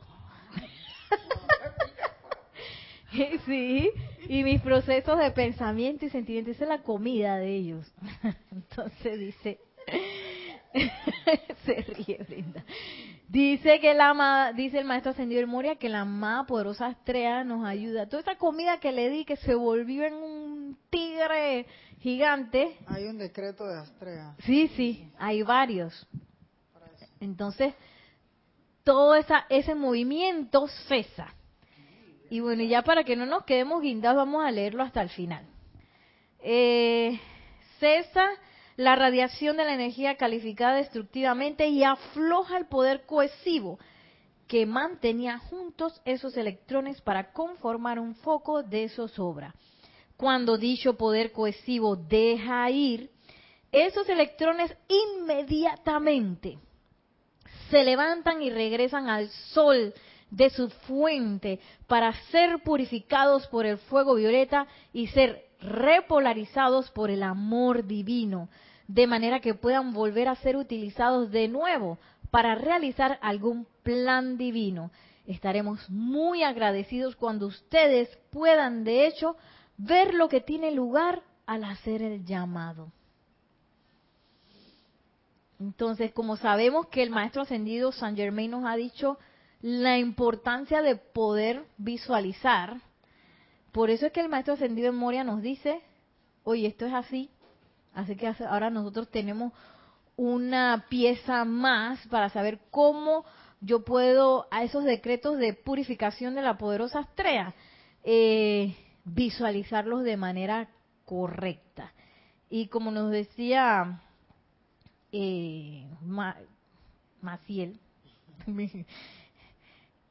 [3.45, 3.91] sí,
[4.27, 7.91] y mis procesos de pensamiento y sentimiento, esa es la comida de ellos.
[8.51, 9.59] Entonces dice,
[11.65, 12.63] se ríe Brenda.
[13.27, 17.65] Dice que la amada, dice el maestro ascendido Moria que la amada poderosa estrella nos
[17.65, 18.09] ayuda.
[18.09, 21.65] Toda esa comida que le di que se volvió en un tigre
[21.99, 22.77] gigante.
[22.87, 24.35] Hay un decreto de Astrea.
[24.39, 26.07] Sí, sí, hay varios.
[27.21, 27.73] Entonces,
[28.83, 31.33] todo ese movimiento cesa.
[32.29, 35.45] Y bueno, ya para que no nos quedemos guindados, vamos a leerlo hasta el final.
[36.39, 37.19] Eh,
[37.79, 38.25] cesa
[38.77, 43.79] la radiación de la energía calificada destructivamente y afloja el poder cohesivo
[44.47, 49.53] que mantenía juntos esos electrones para conformar un foco de zozobra.
[50.17, 53.11] Cuando dicho poder cohesivo deja ir,
[53.71, 56.57] esos electrones inmediatamente
[57.71, 59.93] se levantan y regresan al sol
[60.29, 67.23] de su fuente para ser purificados por el fuego violeta y ser repolarizados por el
[67.23, 68.49] amor divino,
[68.87, 71.97] de manera que puedan volver a ser utilizados de nuevo
[72.29, 74.91] para realizar algún plan divino.
[75.25, 79.37] Estaremos muy agradecidos cuando ustedes puedan, de hecho,
[79.77, 82.91] ver lo que tiene lugar al hacer el llamado.
[85.61, 89.19] Entonces, como sabemos que el maestro ascendido San Germain nos ha dicho
[89.61, 92.81] la importancia de poder visualizar,
[93.71, 95.83] por eso es que el maestro ascendido en Moria nos dice,
[96.43, 97.29] oye, esto es así,
[97.93, 99.53] así que ahora nosotros tenemos
[100.15, 103.23] una pieza más para saber cómo
[103.59, 107.53] yo puedo a esos decretos de purificación de la poderosa estrella
[108.03, 110.69] eh, visualizarlos de manera
[111.05, 111.93] correcta.
[112.49, 114.01] Y como nos decía
[115.11, 115.85] eh,
[117.21, 117.79] Maciel,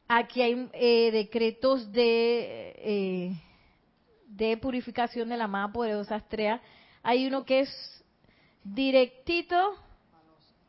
[0.08, 3.32] aquí hay eh, decretos de, eh,
[4.28, 6.60] de purificación de la amada poderosa estrella.
[7.02, 8.04] Hay uno que es
[8.62, 9.56] directito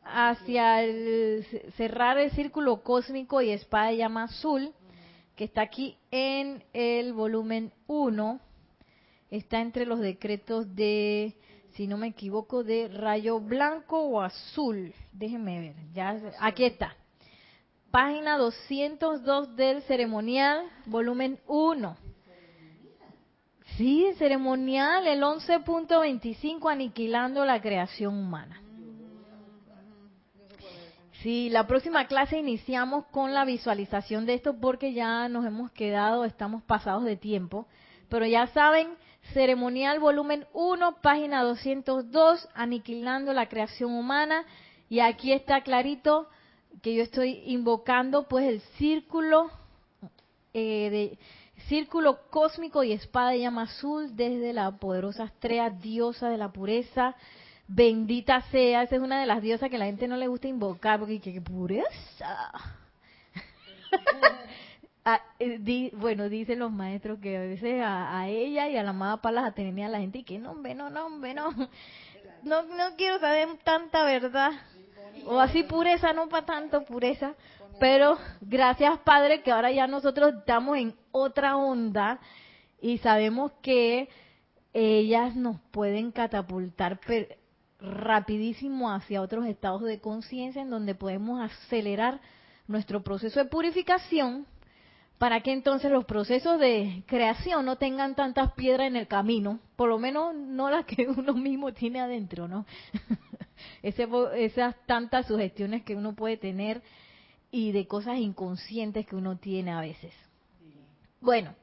[0.04, 0.78] hacia
[1.76, 4.72] cerrar el círculo cósmico y espada de llama azul,
[5.36, 8.40] que está aquí en el volumen 1,
[9.30, 11.34] está entre los decretos de,
[11.74, 14.92] si no me equivoco, de rayo blanco o azul.
[15.12, 16.94] Déjenme ver, ya aquí está.
[17.90, 21.96] Página 202 del ceremonial, volumen 1.
[23.76, 28.62] Sí, ceremonial, el 11.25, aniquilando la creación humana.
[31.22, 36.24] Sí, la próxima clase iniciamos con la visualización de esto porque ya nos hemos quedado,
[36.24, 37.66] estamos pasados de tiempo.
[38.08, 38.88] Pero ya saben,
[39.32, 44.44] ceremonial volumen 1, página 202, aniquilando la creación humana.
[44.88, 46.28] Y aquí está clarito
[46.82, 49.50] que yo estoy invocando pues el círculo
[50.52, 51.18] eh, de
[51.68, 57.14] círculo cósmico y espada de llama azul desde la poderosa estrella diosa de la pureza
[57.74, 60.98] bendita sea, esa es una de las diosas que la gente no le gusta invocar,
[60.98, 62.52] porque qué pureza.
[65.04, 68.90] Ah, eh, di, bueno, dicen los maestros que a veces a, ella y a la
[68.90, 71.50] amada Palas atenía a la gente y que no, hombre, no, no, hombre, no,
[72.44, 74.52] no, no quiero saber tanta verdad.
[75.26, 77.34] O así pureza, no para tanto pureza.
[77.80, 82.20] Pero gracias Padre que ahora ya nosotros estamos en otra onda
[82.80, 84.08] y sabemos que
[84.72, 87.00] ellas nos pueden catapultar
[87.80, 92.20] rapidísimo hacia otros estados de conciencia en donde podemos acelerar
[92.68, 94.46] nuestro proceso de purificación
[95.22, 99.88] para que entonces los procesos de creación no tengan tantas piedras en el camino, por
[99.88, 102.66] lo menos no las que uno mismo tiene adentro, ¿no?
[103.84, 106.82] Ese, esas tantas sugestiones que uno puede tener
[107.52, 110.12] y de cosas inconscientes que uno tiene a veces.
[111.20, 111.54] Bueno,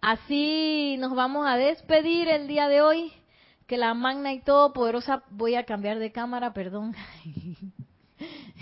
[0.00, 3.12] así nos vamos a despedir el día de hoy
[3.68, 6.96] que la magna y todopoderosa, voy a cambiar de cámara, perdón.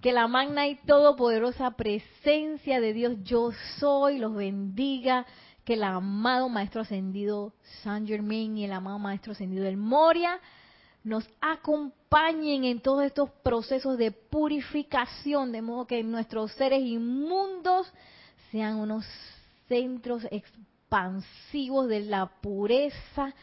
[0.00, 5.26] Que la magna y todopoderosa presencia de Dios, yo soy, los bendiga.
[5.64, 10.40] Que el amado Maestro Ascendido San Germain y el amado Maestro Ascendido del Moria
[11.04, 17.90] nos acompañen en todos estos procesos de purificación, de modo que nuestros seres inmundos
[18.50, 19.06] sean unos
[19.68, 23.34] centros expansivos de la pureza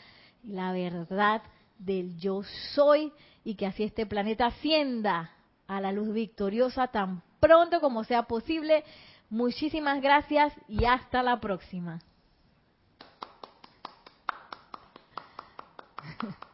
[0.43, 1.41] y la verdad
[1.79, 2.41] del yo
[2.73, 3.11] soy
[3.43, 5.31] y que así este planeta ascienda
[5.68, 8.84] a la luz victoriosa tan pronto como sea posible.
[9.30, 11.99] Muchísimas gracias y hasta la próxima.